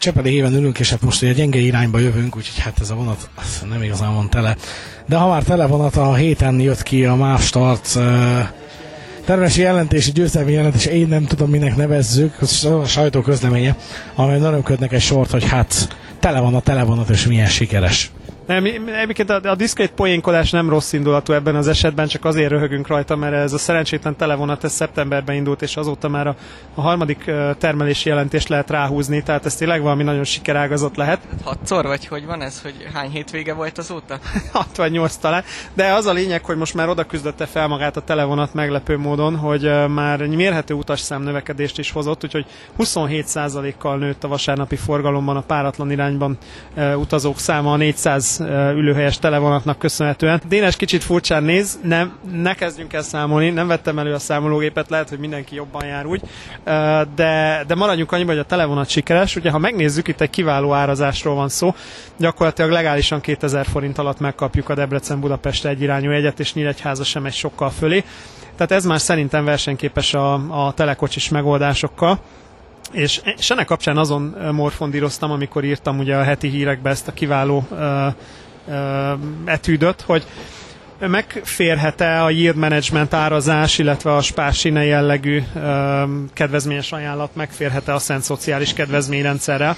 Csepeli 0.00 0.32
éven 0.34 0.54
ülünk, 0.54 0.78
és 0.78 0.90
hát 0.90 1.02
most 1.02 1.22
ugye 1.22 1.32
gyenge 1.32 1.58
irányba 1.58 1.98
jövünk, 1.98 2.36
úgyhogy 2.36 2.62
hát 2.62 2.80
ez 2.80 2.90
a 2.90 2.94
vonat 2.94 3.30
nem 3.68 3.82
igazán 3.82 4.14
van 4.14 4.30
tele. 4.30 4.56
De 5.06 5.16
ha 5.16 5.28
már 5.28 5.42
tele 5.42 5.66
vonat, 5.66 5.96
a 5.96 6.14
héten 6.14 6.60
jött 6.60 6.82
ki 6.82 7.04
a 7.04 7.14
MÁV 7.14 7.40
Start 7.40 7.98
termesi 9.24 9.60
jelentési, 9.60 10.10
győzelmi 10.10 10.52
jelentés, 10.52 10.86
én 10.86 11.08
nem 11.08 11.24
tudom 11.24 11.50
minek 11.50 11.76
nevezzük, 11.76 12.34
az 12.40 12.64
a 12.64 12.84
sajtó 12.84 13.20
közleménye, 13.20 13.76
amely 14.14 14.40
örömködnek 14.40 14.92
egy 14.92 15.00
sort, 15.00 15.30
hogy 15.30 15.44
hát 15.44 15.96
tele 16.20 16.40
van 16.40 16.54
a 16.54 16.60
televonat, 16.60 17.08
és 17.08 17.26
milyen 17.26 17.48
sikeres. 17.48 18.10
Nem, 18.50 18.64
egyébként 19.02 19.30
a, 19.30 19.40
a 19.42 19.54
diszkrét 19.54 19.90
poénkodás 19.90 20.50
nem 20.50 20.68
rossz 20.68 20.92
indulatú 20.92 21.32
ebben 21.32 21.54
az 21.54 21.68
esetben, 21.68 22.06
csak 22.06 22.24
azért 22.24 22.50
röhögünk 22.50 22.86
rajta, 22.86 23.16
mert 23.16 23.34
ez 23.34 23.52
a 23.52 23.58
szerencsétlen 23.58 24.16
televonat 24.16 24.64
ez 24.64 24.72
szeptemberben 24.72 25.36
indult, 25.36 25.62
és 25.62 25.76
azóta 25.76 26.08
már 26.08 26.26
a, 26.26 26.36
a 26.74 26.80
harmadik 26.80 27.30
termelési 27.58 28.08
jelentést 28.08 28.48
lehet 28.48 28.70
ráhúzni, 28.70 29.22
tehát 29.22 29.46
ez 29.46 29.54
tényleg 29.54 29.82
valami 29.82 30.02
nagyon 30.02 30.24
sikerágazott 30.24 30.96
lehet. 30.96 31.20
Hatszor, 31.44 31.86
vagy 31.86 32.06
hogy 32.06 32.26
van 32.26 32.42
ez, 32.42 32.62
hogy 32.62 32.74
hány 32.94 33.10
hétvége 33.10 33.52
volt 33.54 33.78
azóta? 33.78 34.18
68 34.52 35.16
talán, 35.16 35.44
de 35.74 35.92
az 35.92 36.06
a 36.06 36.12
lényeg, 36.12 36.44
hogy 36.44 36.56
most 36.56 36.74
már 36.74 36.88
oda 36.88 37.04
küzdötte 37.04 37.46
fel 37.46 37.68
magát 37.68 37.96
a 37.96 38.00
televonat 38.00 38.54
meglepő 38.54 38.98
módon, 38.98 39.36
hogy 39.36 39.88
már 39.88 40.26
mérhető 40.26 40.74
utasszám 40.74 41.22
növekedést 41.22 41.78
is 41.78 41.90
hozott, 41.90 42.24
úgyhogy 42.24 42.46
27%-kal 42.78 43.98
nőtt 43.98 44.24
a 44.24 44.28
vasárnapi 44.28 44.76
forgalomban 44.76 45.36
a 45.36 45.40
páratlan 45.40 45.90
irányban 45.90 46.38
utazók 46.96 47.38
száma 47.38 47.72
a 47.72 47.76
400 47.76 48.39
ülőhelyes 48.76 49.18
televonatnak 49.18 49.78
köszönhetően. 49.78 50.40
Dénes 50.48 50.76
kicsit 50.76 51.04
furcsán 51.04 51.42
néz, 51.42 51.78
nem, 51.82 52.12
ne 52.32 52.54
kezdjünk 52.54 52.92
el 52.92 53.02
számolni, 53.02 53.50
nem 53.50 53.66
vettem 53.66 53.98
elő 53.98 54.14
a 54.14 54.18
számológépet, 54.18 54.90
lehet, 54.90 55.08
hogy 55.08 55.18
mindenki 55.18 55.54
jobban 55.54 55.86
jár 55.86 56.06
úgy, 56.06 56.20
de, 57.14 57.64
de 57.66 57.74
maradjunk 57.74 58.12
annyiban, 58.12 58.34
hogy 58.34 58.44
a 58.44 58.48
televonat 58.48 58.88
sikeres. 58.88 59.36
Ugye, 59.36 59.50
ha 59.50 59.58
megnézzük, 59.58 60.08
itt 60.08 60.20
egy 60.20 60.30
kiváló 60.30 60.72
árazásról 60.72 61.34
van 61.34 61.48
szó, 61.48 61.74
gyakorlatilag 62.16 62.70
legálisan 62.70 63.20
2000 63.20 63.66
forint 63.66 63.98
alatt 63.98 64.20
megkapjuk 64.20 64.68
a 64.68 64.74
Debrecen-Budapest 64.74 65.64
egyirányú 65.64 66.10
egyet, 66.10 66.40
és 66.40 66.54
Nyíregyháza 66.54 67.04
sem 67.04 67.26
egy 67.26 67.32
sokkal 67.34 67.70
fölé. 67.70 68.04
Tehát 68.56 68.72
ez 68.72 68.84
már 68.84 69.00
szerintem 69.00 69.44
versenyképes 69.44 70.14
a, 70.14 70.32
a 70.66 70.72
telekocsis 70.74 71.28
megoldásokkal. 71.28 72.18
És, 72.92 73.20
és 73.36 73.50
ennek 73.50 73.66
kapcsán 73.66 73.96
azon 73.96 74.22
morfondíroztam, 74.52 75.30
amikor 75.30 75.64
írtam 75.64 75.98
ugye 75.98 76.16
a 76.16 76.22
heti 76.22 76.48
hírekbe 76.48 76.90
ezt 76.90 77.08
a 77.08 77.12
kiváló 77.12 77.66
uh, 77.70 78.06
uh, 78.66 79.18
etűdöt, 79.44 80.00
hogy 80.00 80.24
megférhet-e 81.08 82.24
a 82.24 82.30
yield 82.30 82.56
management 82.56 83.14
árazás, 83.14 83.78
illetve 83.78 84.14
a 84.14 84.22
spársine 84.22 84.84
jellegű 84.84 85.42
kedvezményes 86.32 86.92
ajánlat 86.92 87.34
megférhet-e 87.34 87.94
a 87.94 87.98
szent 87.98 88.22
szociális 88.22 88.72
kedvezményrendszerrel. 88.72 89.76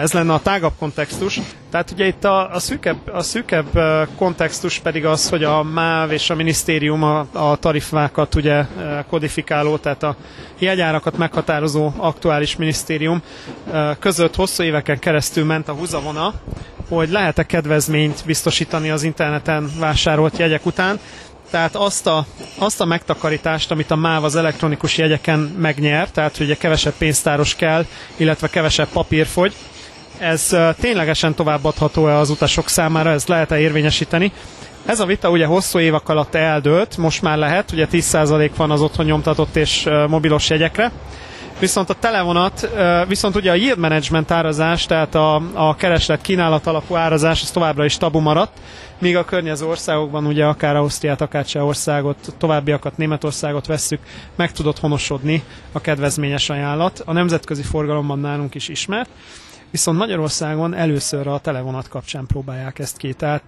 Ez 0.00 0.12
lenne 0.12 0.32
a 0.32 0.40
tágabb 0.40 0.72
kontextus. 0.78 1.40
Tehát 1.70 1.90
ugye 1.90 2.06
itt 2.06 2.24
a, 2.24 2.54
a, 2.54 2.58
szűkebb, 2.58 2.96
a 3.12 3.22
szűkebb 3.22 3.78
kontextus 4.16 4.78
pedig 4.78 5.04
az, 5.04 5.28
hogy 5.28 5.44
a 5.44 5.62
MÁV 5.62 6.12
és 6.12 6.30
a 6.30 6.34
minisztérium 6.34 7.02
a, 7.02 7.26
a 7.32 7.56
tarifákat 7.56 8.34
ugye 8.34 8.64
kodifikáló, 9.08 9.76
tehát 9.76 10.02
a 10.02 10.16
jegyárakat 10.58 11.16
meghatározó 11.16 11.92
aktuális 11.96 12.56
minisztérium 12.56 13.22
között 13.98 14.34
hosszú 14.34 14.62
éveken 14.62 14.98
keresztül 14.98 15.44
ment 15.44 15.68
a 15.68 15.72
húzavona, 15.72 16.34
hogy 16.88 17.10
lehet-e 17.10 17.42
kedvezményt 17.46 18.22
biztosítani 18.26 18.90
az 18.90 19.02
interneten 19.02 19.70
vásárolt 19.78 20.38
jegyek 20.38 20.66
után, 20.66 20.98
tehát 21.50 21.74
azt 21.74 22.06
a, 22.06 22.26
azt 22.58 22.80
a 22.80 22.84
megtakarítást, 22.84 23.70
amit 23.70 23.90
a 23.90 23.96
MÁV 23.96 24.24
az 24.24 24.36
elektronikus 24.36 24.98
jegyeken 24.98 25.38
megnyer, 25.38 26.10
tehát 26.10 26.36
hogy 26.36 26.46
ugye 26.46 26.56
kevesebb 26.56 26.94
pénztáros 26.98 27.54
kell, 27.54 27.86
illetve 28.16 28.48
kevesebb 28.48 28.88
papír 28.88 29.26
fogy, 29.26 29.54
ez 30.18 30.56
ténylegesen 30.80 31.34
továbbadható-e 31.34 32.16
az 32.18 32.30
utasok 32.30 32.68
számára, 32.68 33.10
ez 33.10 33.26
lehet-e 33.26 33.58
érvényesíteni. 33.58 34.32
Ez 34.86 35.00
a 35.00 35.06
vita 35.06 35.30
ugye 35.30 35.46
hosszú 35.46 35.78
évek 35.78 36.08
alatt 36.08 36.34
eldőlt, 36.34 36.96
most 36.96 37.22
már 37.22 37.38
lehet, 37.38 37.72
ugye 37.72 37.86
10% 37.92 38.50
van 38.56 38.70
az 38.70 38.80
otthon 38.80 39.06
nyomtatott 39.06 39.56
és 39.56 39.88
mobilos 40.08 40.50
jegyekre, 40.50 40.92
Viszont 41.58 41.90
a 41.90 41.94
televonat, 41.94 42.68
viszont 43.08 43.36
ugye 43.36 43.50
a 43.50 43.54
yield 43.54 43.78
management 43.78 44.30
árazás, 44.30 44.86
tehát 44.86 45.14
a, 45.14 45.34
a 45.54 45.74
kereslet 45.74 46.20
kínálat 46.20 46.66
alapú 46.66 46.94
árazás, 46.94 47.42
az 47.42 47.50
továbbra 47.50 47.84
is 47.84 47.96
tabu 47.96 48.20
maradt, 48.20 48.58
míg 48.98 49.16
a 49.16 49.24
környező 49.24 49.66
országokban, 49.66 50.26
ugye 50.26 50.44
akár 50.44 50.76
Ausztriát, 50.76 51.20
akár 51.20 51.44
Csehországot, 51.44 52.34
továbbiakat, 52.38 52.96
Németországot 52.96 53.66
vesszük, 53.66 54.00
meg 54.34 54.52
tudott 54.52 54.78
honosodni 54.78 55.42
a 55.72 55.80
kedvezményes 55.80 56.50
ajánlat. 56.50 57.02
A 57.04 57.12
nemzetközi 57.12 57.62
forgalomban 57.62 58.18
nálunk 58.18 58.54
is 58.54 58.68
ismert. 58.68 59.08
Viszont 59.70 59.98
Magyarországon 59.98 60.74
először 60.74 61.26
a 61.26 61.38
televonat 61.38 61.88
kapcsán 61.88 62.26
próbálják 62.26 62.78
ezt 62.78 62.96
ki. 62.96 63.12
Tehát, 63.12 63.42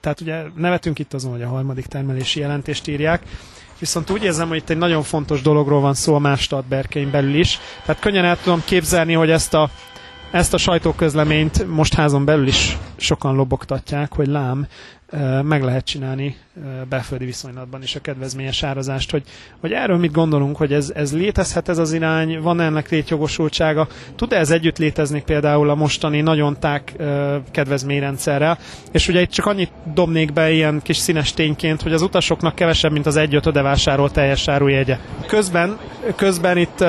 tehát 0.00 0.20
ugye 0.20 0.42
nevetünk 0.56 0.98
itt 0.98 1.14
azon, 1.14 1.32
hogy 1.32 1.42
a 1.42 1.48
harmadik 1.48 1.86
termelési 1.86 2.40
jelentést 2.40 2.88
írják, 2.88 3.22
viszont 3.78 4.10
úgy 4.10 4.22
érzem, 4.22 4.48
hogy 4.48 4.56
itt 4.56 4.70
egy 4.70 4.76
nagyon 4.76 5.02
fontos 5.02 5.42
dologról 5.42 5.80
van 5.80 5.94
szó 5.94 6.14
a 6.14 6.18
más 6.18 6.48
berkein 6.68 7.10
belül 7.10 7.34
is. 7.34 7.58
Tehát 7.84 8.00
könnyen 8.00 8.24
el 8.24 8.38
tudom 8.42 8.62
képzelni, 8.64 9.12
hogy 9.12 9.30
ezt 9.30 9.54
a, 9.54 9.70
ezt 10.30 10.54
a 10.54 10.58
sajtóközleményt 10.58 11.66
most 11.68 11.94
házon 11.94 12.24
belül 12.24 12.46
is 12.46 12.76
sokan 12.96 13.34
lobogtatják, 13.34 14.14
hogy 14.14 14.26
lám, 14.26 14.66
meg 15.42 15.62
lehet 15.62 15.84
csinálni 15.84 16.36
belföldi 16.88 17.24
viszonylatban 17.24 17.82
is 17.82 17.96
a 17.96 18.00
kedvezményes 18.00 18.62
árazást, 18.62 19.10
hogy, 19.10 19.22
hogy 19.60 19.72
erről 19.72 19.96
mit 19.96 20.12
gondolunk, 20.12 20.56
hogy 20.56 20.72
ez, 20.72 20.92
ez 20.94 21.14
létezhet 21.14 21.68
ez 21.68 21.78
az 21.78 21.92
irány, 21.92 22.40
van 22.40 22.60
ennek 22.60 22.88
létjogosultsága, 22.88 23.88
tud-e 24.16 24.36
ez 24.38 24.50
együtt 24.50 24.78
létezni 24.78 25.22
például 25.22 25.70
a 25.70 25.74
mostani 25.74 26.20
nagyon 26.20 26.58
tág 26.60 26.82
kedvezményrendszerrel, 27.50 28.58
és 28.92 29.08
ugye 29.08 29.20
itt 29.20 29.30
csak 29.30 29.46
annyit 29.46 29.70
dobnék 29.94 30.32
be 30.32 30.50
ilyen 30.50 30.80
kis 30.82 30.96
színes 30.96 31.32
tényként, 31.32 31.82
hogy 31.82 31.92
az 31.92 32.02
utasoknak 32.02 32.54
kevesebb, 32.54 32.92
mint 32.92 33.06
az 33.06 33.16
egy 33.16 33.34
ötöde 33.34 33.62
vásárolt 33.62 34.12
teljes 34.12 34.48
árujegye. 34.48 34.98
Közben, 35.26 35.78
közben 36.16 36.56
itt 36.56 36.84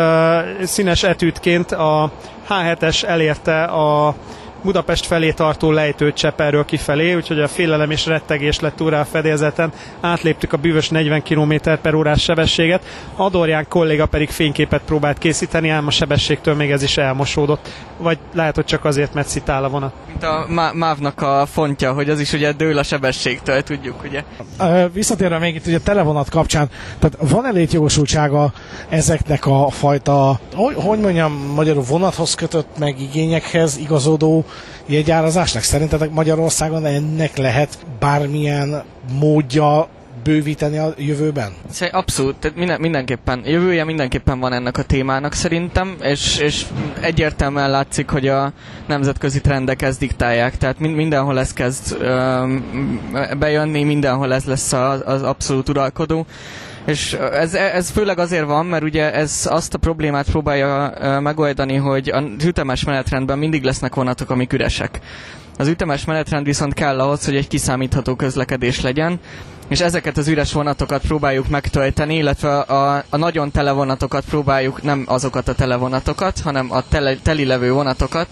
színes 0.63 1.03
etűtként 1.03 1.71
a 1.71 2.11
H7-es 2.49 3.03
elérte 3.03 3.63
a 3.63 4.15
Budapest 4.63 5.05
felé 5.05 5.31
tartó 5.31 5.71
lejtőt 5.71 6.15
Cseperről 6.15 6.65
kifelé, 6.65 7.13
úgyhogy 7.13 7.39
a 7.39 7.47
félelem 7.47 7.91
és 7.91 8.05
rettegés 8.05 8.59
lett 8.59 8.81
úrá 8.81 8.99
a 8.99 9.05
fedélzeten. 9.05 9.71
Átléptük 10.01 10.53
a 10.53 10.57
bűvös 10.57 10.89
40 10.89 11.23
km 11.23 11.53
per 11.81 11.93
órás 11.93 12.21
sebességet. 12.21 12.83
Adorján 13.15 13.65
kolléga 13.67 14.05
pedig 14.05 14.29
fényképet 14.29 14.81
próbált 14.85 15.17
készíteni, 15.17 15.69
ám 15.69 15.87
a 15.87 15.91
sebességtől 15.91 16.55
még 16.55 16.71
ez 16.71 16.83
is 16.83 16.97
elmosódott. 16.97 17.69
Vagy 17.97 18.17
lehet, 18.33 18.55
hogy 18.55 18.65
csak 18.65 18.85
azért, 18.85 19.13
mert 19.13 19.27
szitál 19.27 19.63
a 19.63 19.69
vonat. 19.69 19.93
Mint 20.07 20.23
a 20.23 20.45
MÁV-nak 20.73 21.21
a 21.21 21.45
fontja, 21.45 21.93
hogy 21.93 22.09
az 22.09 22.19
is 22.19 22.33
ugye 22.33 22.51
dől 22.51 22.77
a 22.77 22.83
sebességtől, 22.83 23.61
tudjuk, 23.61 24.03
ugye? 24.03 24.23
Visszatérve 24.93 25.37
még 25.37 25.55
itt 25.55 25.65
ugye 25.65 25.77
a 25.77 25.83
televonat 25.83 26.29
kapcsán, 26.29 26.69
tehát 26.99 27.29
van-e 27.31 27.49
létjogosultsága 27.49 28.53
ezeknek 28.89 29.45
a 29.45 29.69
fajta, 29.69 30.39
hogy, 30.55 30.75
hogy 30.75 30.99
mondjam, 30.99 31.51
magyarul 31.55 31.83
vonathoz 31.83 32.35
kötött 32.35 32.77
meg 32.77 33.01
igényekhez 33.01 33.77
igazodó 33.77 34.45
jegyárazásnak? 34.85 35.63
Szerintetek 35.63 36.09
Magyarországon 36.11 36.85
ennek 36.85 37.37
lehet 37.37 37.77
bármilyen 37.99 38.83
módja 39.19 39.87
bővíteni 40.23 40.77
a 40.77 40.93
jövőben? 40.97 41.53
Abszolút, 41.91 42.35
tehát 42.35 42.57
minden, 42.57 42.79
mindenképpen, 42.79 43.41
jövője 43.45 43.83
mindenképpen 43.83 44.39
van 44.39 44.53
ennek 44.53 44.77
a 44.77 44.83
témának 44.83 45.33
szerintem, 45.33 45.95
és, 46.01 46.37
és 46.37 46.65
egyértelműen 47.01 47.69
látszik, 47.69 48.09
hogy 48.09 48.27
a 48.27 48.51
nemzetközi 48.87 49.41
trendek 49.41 49.81
ezt 49.81 49.99
diktálják, 49.99 50.57
tehát 50.57 50.79
mindenhol 50.79 51.39
ez 51.39 51.53
kezd 51.53 51.97
bejönni, 53.39 53.83
mindenhol 53.83 54.33
ez 54.33 54.43
lesz 54.43 54.73
az 54.73 55.21
abszolút 55.23 55.69
uralkodó. 55.69 56.25
És 56.89 57.13
ez, 57.13 57.53
ez 57.53 57.89
főleg 57.89 58.19
azért 58.19 58.45
van, 58.45 58.65
mert 58.65 58.83
ugye 58.83 59.13
ez 59.13 59.47
azt 59.49 59.73
a 59.73 59.77
problémát 59.77 60.29
próbálja 60.29 60.93
megoldani, 61.19 61.75
hogy 61.75 62.09
a 62.09 62.23
ütemes 62.45 62.83
menetrendben 62.83 63.37
mindig 63.37 63.63
lesznek 63.63 63.95
vonatok, 63.95 64.29
amik 64.29 64.53
üresek. 64.53 64.99
Az 65.57 65.67
ütemes 65.67 66.05
menetrend 66.05 66.45
viszont 66.45 66.73
kell 66.73 66.99
ahhoz, 66.99 67.25
hogy 67.25 67.35
egy 67.35 67.47
kiszámítható 67.47 68.15
közlekedés 68.15 68.81
legyen, 68.81 69.19
és 69.67 69.79
ezeket 69.79 70.17
az 70.17 70.27
üres 70.27 70.53
vonatokat 70.53 71.01
próbáljuk 71.01 71.47
megtölteni, 71.47 72.15
illetve 72.15 72.59
a, 72.59 73.03
a 73.09 73.17
nagyon 73.17 73.51
tele 73.51 73.71
vonatokat 73.71 74.23
próbáljuk, 74.29 74.83
nem 74.83 75.03
azokat 75.07 75.47
a 75.47 75.53
tele 75.53 75.75
vonatokat, 75.75 76.39
hanem 76.39 76.71
a 76.71 76.87
tele, 76.87 77.15
teli 77.15 77.45
levő 77.45 77.71
vonatokat, 77.71 78.27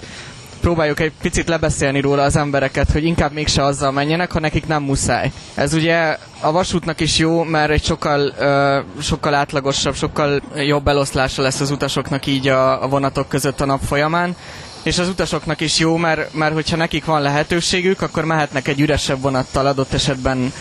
próbáljuk 0.67 0.99
egy 0.99 1.12
picit 1.21 1.47
lebeszélni 1.47 1.99
róla 2.01 2.23
az 2.23 2.36
embereket, 2.36 2.91
hogy 2.91 3.03
inkább 3.03 3.32
mégse 3.32 3.63
azzal 3.63 3.91
menjenek, 3.91 4.32
ha 4.32 4.39
nekik 4.39 4.67
nem 4.67 4.84
muszáj. 4.84 5.32
Ez 5.56 5.73
ugye 5.73 6.17
a 6.41 6.51
vasútnak 6.51 6.99
is 6.99 7.17
jó, 7.17 7.43
mert 7.43 7.71
egy 7.71 7.84
sokkal, 7.84 8.34
uh, 8.39 9.01
sokkal 9.03 9.34
átlagosabb, 9.34 9.95
sokkal 9.95 10.41
jobb 10.56 10.88
eloszlása 10.88 11.41
lesz 11.41 11.60
az 11.60 11.71
utasoknak 11.71 12.25
így 12.25 12.47
a, 12.47 12.84
a 12.84 12.88
vonatok 12.88 13.27
között 13.30 13.62
a 13.62 13.65
nap 13.65 13.82
folyamán, 13.84 14.36
és 14.84 14.97
az 14.99 15.08
utasoknak 15.08 15.62
is 15.62 15.80
jó, 15.80 15.97
mert, 15.97 16.34
mert 16.34 16.53
hogyha 16.53 16.75
nekik 16.75 17.06
van 17.06 17.21
lehetőségük, 17.21 18.01
akkor 18.01 18.25
mehetnek 18.25 18.67
egy 18.67 18.80
üresebb 18.80 19.21
vonattal 19.21 19.65
adott 19.65 19.93
esetben 19.93 20.53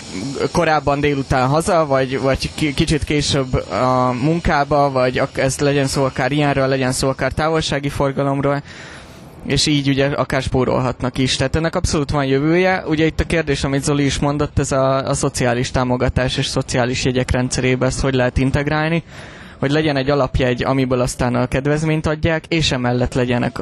korábban 0.53 1.01
délután 1.01 1.49
haza, 1.49 1.87
vagy, 1.87 2.21
vagy 2.21 2.51
kicsit 2.75 3.05
később 3.05 3.55
a 3.71 4.12
munkába, 4.23 4.90
vagy 4.90 5.23
ez 5.35 5.59
legyen 5.59 5.87
szó 5.87 6.05
akár 6.05 6.33
ilyenről, 6.33 6.66
legyen 6.66 6.92
szó 6.92 7.09
akár 7.09 7.33
távolsági 7.33 7.88
forgalomról 7.88 8.62
és 9.47 9.67
így 9.67 9.89
ugye 9.89 10.07
akár 10.07 10.43
spórolhatnak 10.43 11.19
is. 11.19 11.37
Tehát 11.37 11.57
ennek 11.57 11.77
abszolút 11.77 12.11
van 12.11 12.25
jövője. 12.25 12.85
Ugye 12.87 13.07
itt 13.07 13.21
a 13.21 13.25
kérdés, 13.25 13.65
amit 13.65 13.83
Zoli 13.83 14.05
is 14.05 14.19
mondott, 14.19 14.59
ez 14.59 14.73
a, 14.73 15.09
a 15.09 15.15
szociális 15.15 15.71
támogatás 15.71 16.37
és 16.37 16.47
szociális 16.47 17.05
jegyek 17.05 17.31
rendszerébe 17.31 17.87
ezt 17.87 18.01
hogy 18.01 18.15
lehet 18.15 18.39
integrálni 18.39 19.03
hogy 19.59 19.71
legyen 19.71 19.97
egy 19.97 20.11
alapjegy, 20.11 20.65
amiből 20.65 21.01
aztán 21.01 21.35
a 21.35 21.47
kedvezményt 21.47 22.07
adják, 22.07 22.45
és 22.49 22.73
emellett 22.73 23.15
legyenek 23.15 23.59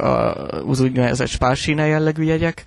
az 0.67 0.79
úgynevezett 0.79 1.27
spársíne 1.27 1.85
jellegű 1.85 2.23
jegyek, 2.23 2.63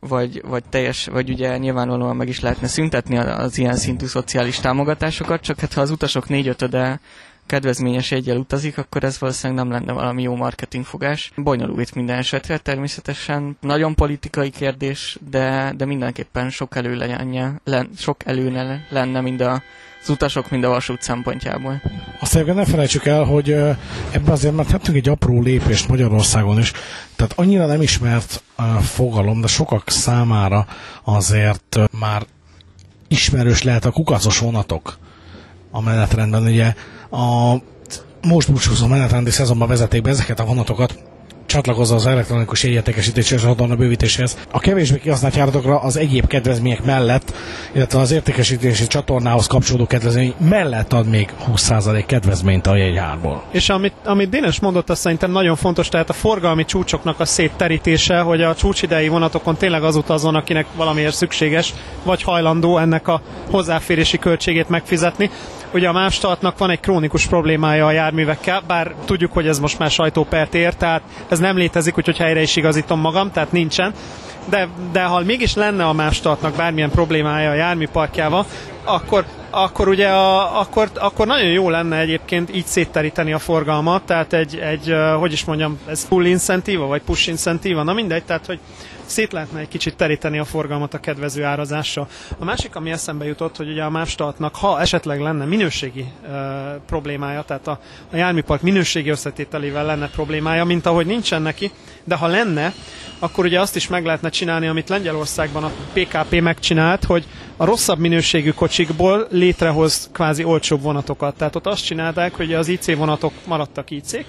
vagy, 0.00 0.42
vagy 0.48 0.64
teljes, 0.70 1.06
vagy 1.06 1.30
ugye 1.30 1.56
nyilvánvalóan 1.58 2.16
meg 2.16 2.28
is 2.28 2.40
lehetne 2.40 2.66
szüntetni 2.66 3.18
az 3.18 3.58
ilyen 3.58 3.74
szintű 3.74 4.06
szociális 4.06 4.58
támogatásokat, 4.60 5.40
csak 5.40 5.60
hát 5.60 5.72
ha 5.72 5.80
az 5.80 5.90
utasok 5.90 6.28
négyötöde 6.28 7.00
kedvezményes 7.46 8.12
egyel 8.12 8.36
utazik, 8.36 8.78
akkor 8.78 9.04
ez 9.04 9.18
valószínűleg 9.18 9.62
nem 9.64 9.72
lenne 9.72 9.92
valami 9.92 10.22
jó 10.22 10.34
marketingfogás. 10.34 11.32
Bonyolult 11.36 11.94
minden 11.94 12.18
esetre, 12.18 12.58
természetesen 12.58 13.56
nagyon 13.60 13.94
politikai 13.94 14.50
kérdés, 14.50 15.18
de, 15.30 15.72
de 15.76 15.84
mindenképpen 15.84 16.50
sok 16.50 16.76
előlenye, 16.76 17.60
len, 17.64 17.88
sok 17.96 18.16
előne 18.26 18.86
lenne 18.90 19.20
mind 19.20 19.40
a 19.40 19.62
az 20.08 20.12
utasok, 20.12 20.50
mind 20.50 20.64
a 20.64 20.68
vasút 20.68 21.02
szempontjából. 21.02 21.82
Azt 22.20 22.34
egyébként 22.34 22.56
ne 22.56 22.64
felejtsük 22.64 23.06
el, 23.06 23.24
hogy 23.24 23.50
ebben 24.10 24.30
azért 24.30 24.54
már 24.54 24.66
tettünk 24.66 24.96
egy 24.96 25.08
apró 25.08 25.40
lépést 25.42 25.88
Magyarországon 25.88 26.58
is, 26.58 26.72
tehát 27.16 27.32
annyira 27.36 27.66
nem 27.66 27.82
ismert 27.82 28.42
fogalom, 28.80 29.40
de 29.40 29.46
sokak 29.46 29.90
számára 29.90 30.66
azért 31.04 31.78
már 31.98 32.22
ismerős 33.08 33.62
lehet 33.62 33.84
a 33.84 33.90
kukacos 33.90 34.38
vonatok 34.38 34.98
a 35.70 35.80
menetrendben. 35.80 36.42
Ugye 36.42 36.74
a 37.10 37.54
most 38.22 38.50
búcsúzó 38.50 38.86
menetrendi 38.86 39.30
szezonban 39.30 39.68
vezették 39.68 40.02
be 40.02 40.10
ezeket 40.10 40.40
a 40.40 40.44
vonatokat, 40.44 40.98
csatlakozza 41.46 41.94
az 41.94 42.06
elektronikus 42.06 42.62
jegyértékesítési 42.62 43.36
csatorna 43.36 43.76
bővítéséhez. 43.76 44.38
A 44.50 44.58
kevésbé 44.58 44.98
kihasznált 44.98 45.36
járatokra 45.36 45.80
az 45.80 45.96
egyéb 45.96 46.26
kedvezmények 46.26 46.84
mellett, 46.84 47.32
illetve 47.72 48.00
az 48.00 48.10
értékesítési 48.10 48.86
csatornához 48.86 49.46
kapcsolódó 49.46 49.86
kedvezmény 49.86 50.34
mellett 50.38 50.92
ad 50.92 51.08
még 51.08 51.32
20% 51.52 52.04
kedvezményt 52.06 52.66
a 52.66 52.76
jegyárból. 52.76 53.42
És 53.50 53.68
amit, 53.68 53.92
amit 54.04 54.28
Dénes 54.28 54.60
mondott, 54.60 54.90
az 54.90 54.98
szerintem 54.98 55.30
nagyon 55.30 55.56
fontos, 55.56 55.88
tehát 55.88 56.10
a 56.10 56.12
forgalmi 56.12 56.64
csúcsoknak 56.64 57.20
a 57.20 57.24
szétterítése, 57.24 58.20
hogy 58.20 58.42
a 58.42 58.54
csúcsidei 58.54 59.08
vonatokon 59.08 59.56
tényleg 59.56 59.82
az 59.82 59.96
utazon, 59.96 60.34
akinek 60.34 60.66
valamiért 60.76 61.14
szükséges, 61.14 61.74
vagy 62.02 62.22
hajlandó 62.22 62.78
ennek 62.78 63.08
a 63.08 63.22
hozzáférési 63.50 64.18
költségét 64.18 64.68
megfizetni. 64.68 65.30
Ugye 65.72 65.88
a 65.88 65.92
Mámstartnak 65.92 66.58
van 66.58 66.70
egy 66.70 66.80
krónikus 66.80 67.26
problémája 67.26 67.86
a 67.86 67.90
járművekkel, 67.90 68.62
bár 68.66 68.94
tudjuk, 69.04 69.32
hogy 69.32 69.46
ez 69.46 69.58
most 69.58 69.78
már 69.78 69.90
sajtópert 69.90 70.54
ér, 70.54 70.74
tehát 70.74 71.02
ez 71.36 71.42
nem 71.42 71.56
létezik, 71.56 71.98
úgyhogy 71.98 72.16
helyre 72.16 72.40
is 72.40 72.56
igazítom 72.56 73.00
magam, 73.00 73.30
tehát 73.30 73.52
nincsen. 73.52 73.92
De, 74.48 74.68
de 74.92 75.02
ha 75.02 75.20
mégis 75.20 75.54
lenne 75.54 75.84
a 75.84 75.92
Mámstartnak 75.92 76.56
bármilyen 76.56 76.90
problémája 76.90 77.50
a 77.50 77.54
járműparkjával, 77.54 78.46
akkor, 78.84 79.24
akkor 79.50 79.88
ugye 79.88 80.08
a, 80.08 80.60
akkor, 80.60 80.90
akkor 80.94 81.26
nagyon 81.26 81.50
jó 81.50 81.70
lenne 81.70 81.98
egyébként 81.98 82.54
így 82.54 82.66
szétteríteni 82.66 83.32
a 83.32 83.38
forgalmat, 83.38 84.02
tehát 84.02 84.32
egy, 84.32 84.56
egy 84.56 84.94
hogy 85.18 85.32
is 85.32 85.44
mondjam, 85.44 85.78
ez 85.86 86.08
pull 86.08 86.24
incentíva, 86.24 86.86
vagy 86.86 87.02
push 87.02 87.28
incentíva, 87.28 87.82
na 87.82 87.92
mindegy, 87.92 88.24
tehát 88.24 88.46
hogy 88.46 88.58
szét 89.08 89.32
lehetne 89.32 89.60
egy 89.60 89.68
kicsit 89.68 89.96
teríteni 89.96 90.38
a 90.38 90.44
forgalmat 90.44 90.94
a 90.94 91.00
kedvező 91.00 91.44
árazással. 91.44 92.08
A 92.38 92.44
másik, 92.44 92.76
ami 92.76 92.90
eszembe 92.90 93.24
jutott, 93.24 93.56
hogy 93.56 93.68
ugye 93.68 93.82
a 93.82 93.90
MÁV 93.90 94.08
ha 94.52 94.80
esetleg 94.80 95.20
lenne 95.20 95.44
minőségi 95.44 96.04
uh, 96.22 96.30
problémája, 96.86 97.42
tehát 97.42 97.66
a, 97.66 97.80
a 98.12 98.16
járműpark 98.16 98.62
minőségi 98.62 99.10
összetételével 99.10 99.84
lenne 99.84 100.08
problémája, 100.08 100.64
mint 100.64 100.86
ahogy 100.86 101.06
nincsen 101.06 101.42
neki, 101.42 101.70
de 102.04 102.14
ha 102.14 102.26
lenne, 102.26 102.72
akkor 103.18 103.44
ugye 103.44 103.60
azt 103.60 103.76
is 103.76 103.88
meg 103.88 104.04
lehetne 104.04 104.28
csinálni, 104.28 104.66
amit 104.66 104.88
Lengyelországban 104.88 105.64
a 105.64 105.72
PKP 105.92 106.40
megcsinált, 106.40 107.04
hogy 107.04 107.26
a 107.56 107.64
rosszabb 107.64 107.98
minőségű 107.98 108.50
kocsikból 108.50 109.26
létrehoz 109.30 110.10
kvázi 110.12 110.44
olcsóbb 110.44 110.82
vonatokat. 110.82 111.36
Tehát 111.36 111.56
ott 111.56 111.66
azt 111.66 111.84
csinálták, 111.84 112.34
hogy 112.34 112.54
az 112.54 112.68
IC 112.68 112.94
vonatok 112.96 113.32
maradtak 113.46 113.90
IC-k, 113.90 114.24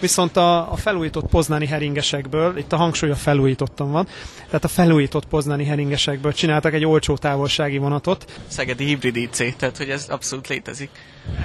viszont 0.00 0.36
a, 0.36 0.72
a 0.72 0.76
felújított 0.76 1.26
poznáni 1.30 1.66
heringesekből, 1.66 2.56
itt 2.58 2.72
a 2.72 2.76
hangsúly 2.76 3.10
a 3.10 3.14
felújítottan 3.14 3.90
van, 3.90 4.06
tehát 4.46 4.64
a 4.64 4.68
felújított 4.68 5.26
poznáni 5.26 5.64
heringesekből 5.64 6.32
csináltak 6.32 6.72
egy 6.72 6.84
olcsó 6.84 7.16
távolsági 7.16 7.78
vonatot. 7.78 8.40
Szegedi 8.46 8.84
hibrid 8.84 9.16
IC, 9.16 9.56
tehát 9.56 9.76
hogy 9.76 9.88
ez 9.88 10.06
abszolút 10.08 10.48
létezik. 10.48 10.90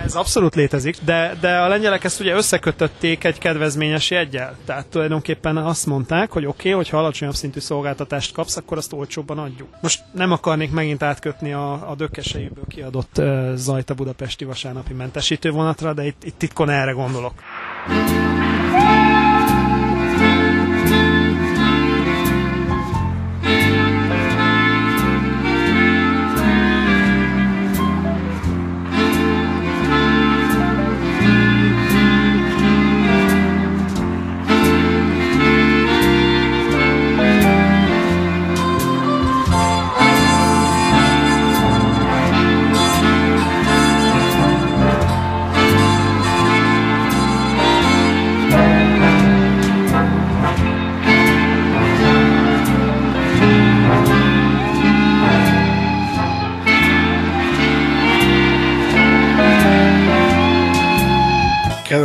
Ez 0.03 0.15
abszolút 0.15 0.55
létezik, 0.55 0.97
de, 1.05 1.37
de 1.41 1.57
a 1.57 1.67
lengyelek 1.67 2.03
ezt 2.03 2.19
ugye 2.19 2.33
összekötötték 2.33 3.23
egy 3.23 3.37
kedvezményes 3.37 4.09
jegyel. 4.09 4.55
Tehát 4.65 4.87
tulajdonképpen 4.87 5.57
azt 5.57 5.85
mondták, 5.85 6.31
hogy 6.31 6.45
oké, 6.45 6.57
okay, 6.59 6.71
hogyha 6.71 6.97
alacsonyabb 6.97 7.35
szintű 7.35 7.59
szolgáltatást 7.59 8.33
kapsz, 8.33 8.57
akkor 8.57 8.77
azt 8.77 8.93
olcsóbban 8.93 9.37
adjuk. 9.37 9.69
Most 9.81 10.03
nem 10.13 10.31
akarnék 10.31 10.71
megint 10.71 11.03
átkötni 11.03 11.53
a, 11.53 11.89
a 11.89 11.95
dökkesejéből 11.95 12.65
kiadott 12.67 13.17
uh, 13.17 13.53
Zajta 13.55 13.93
Budapesti 13.93 14.45
vasárnapi 14.45 14.93
mentesítő 14.93 15.51
vonatra, 15.51 15.93
de 15.93 16.05
itt, 16.05 16.23
itt 16.23 16.37
titkon 16.37 16.69
erre 16.69 16.91
gondolok. 16.91 17.33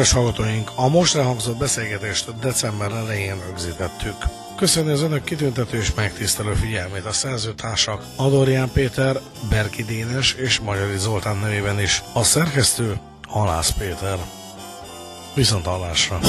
Kedves 0.06 0.24
hallgatóink, 0.24 0.70
a 0.74 0.88
most 0.88 1.14
elhangzott 1.14 1.56
beszélgetést 1.56 2.38
december 2.38 2.90
elején 2.90 3.40
rögzítettük. 3.46 4.16
Köszönöm 4.56 4.92
az 4.92 5.02
önök 5.02 5.24
kitüntető 5.24 5.78
és 5.78 5.94
megtisztelő 5.94 6.52
figyelmét 6.52 7.04
a 7.04 7.12
szerzőtársak 7.12 8.04
Adorján 8.16 8.70
Péter, 8.72 9.20
Berki 9.48 9.84
Dénes 9.84 10.32
és 10.32 10.60
Magyari 10.60 10.96
Zoltán 10.96 11.36
nevében 11.36 11.80
is. 11.80 12.02
A 12.12 12.22
szerkesztő 12.22 12.98
Halász 13.28 13.70
Péter. 13.70 14.18
Viszont 15.34 15.64
hallásra! 15.64 16.20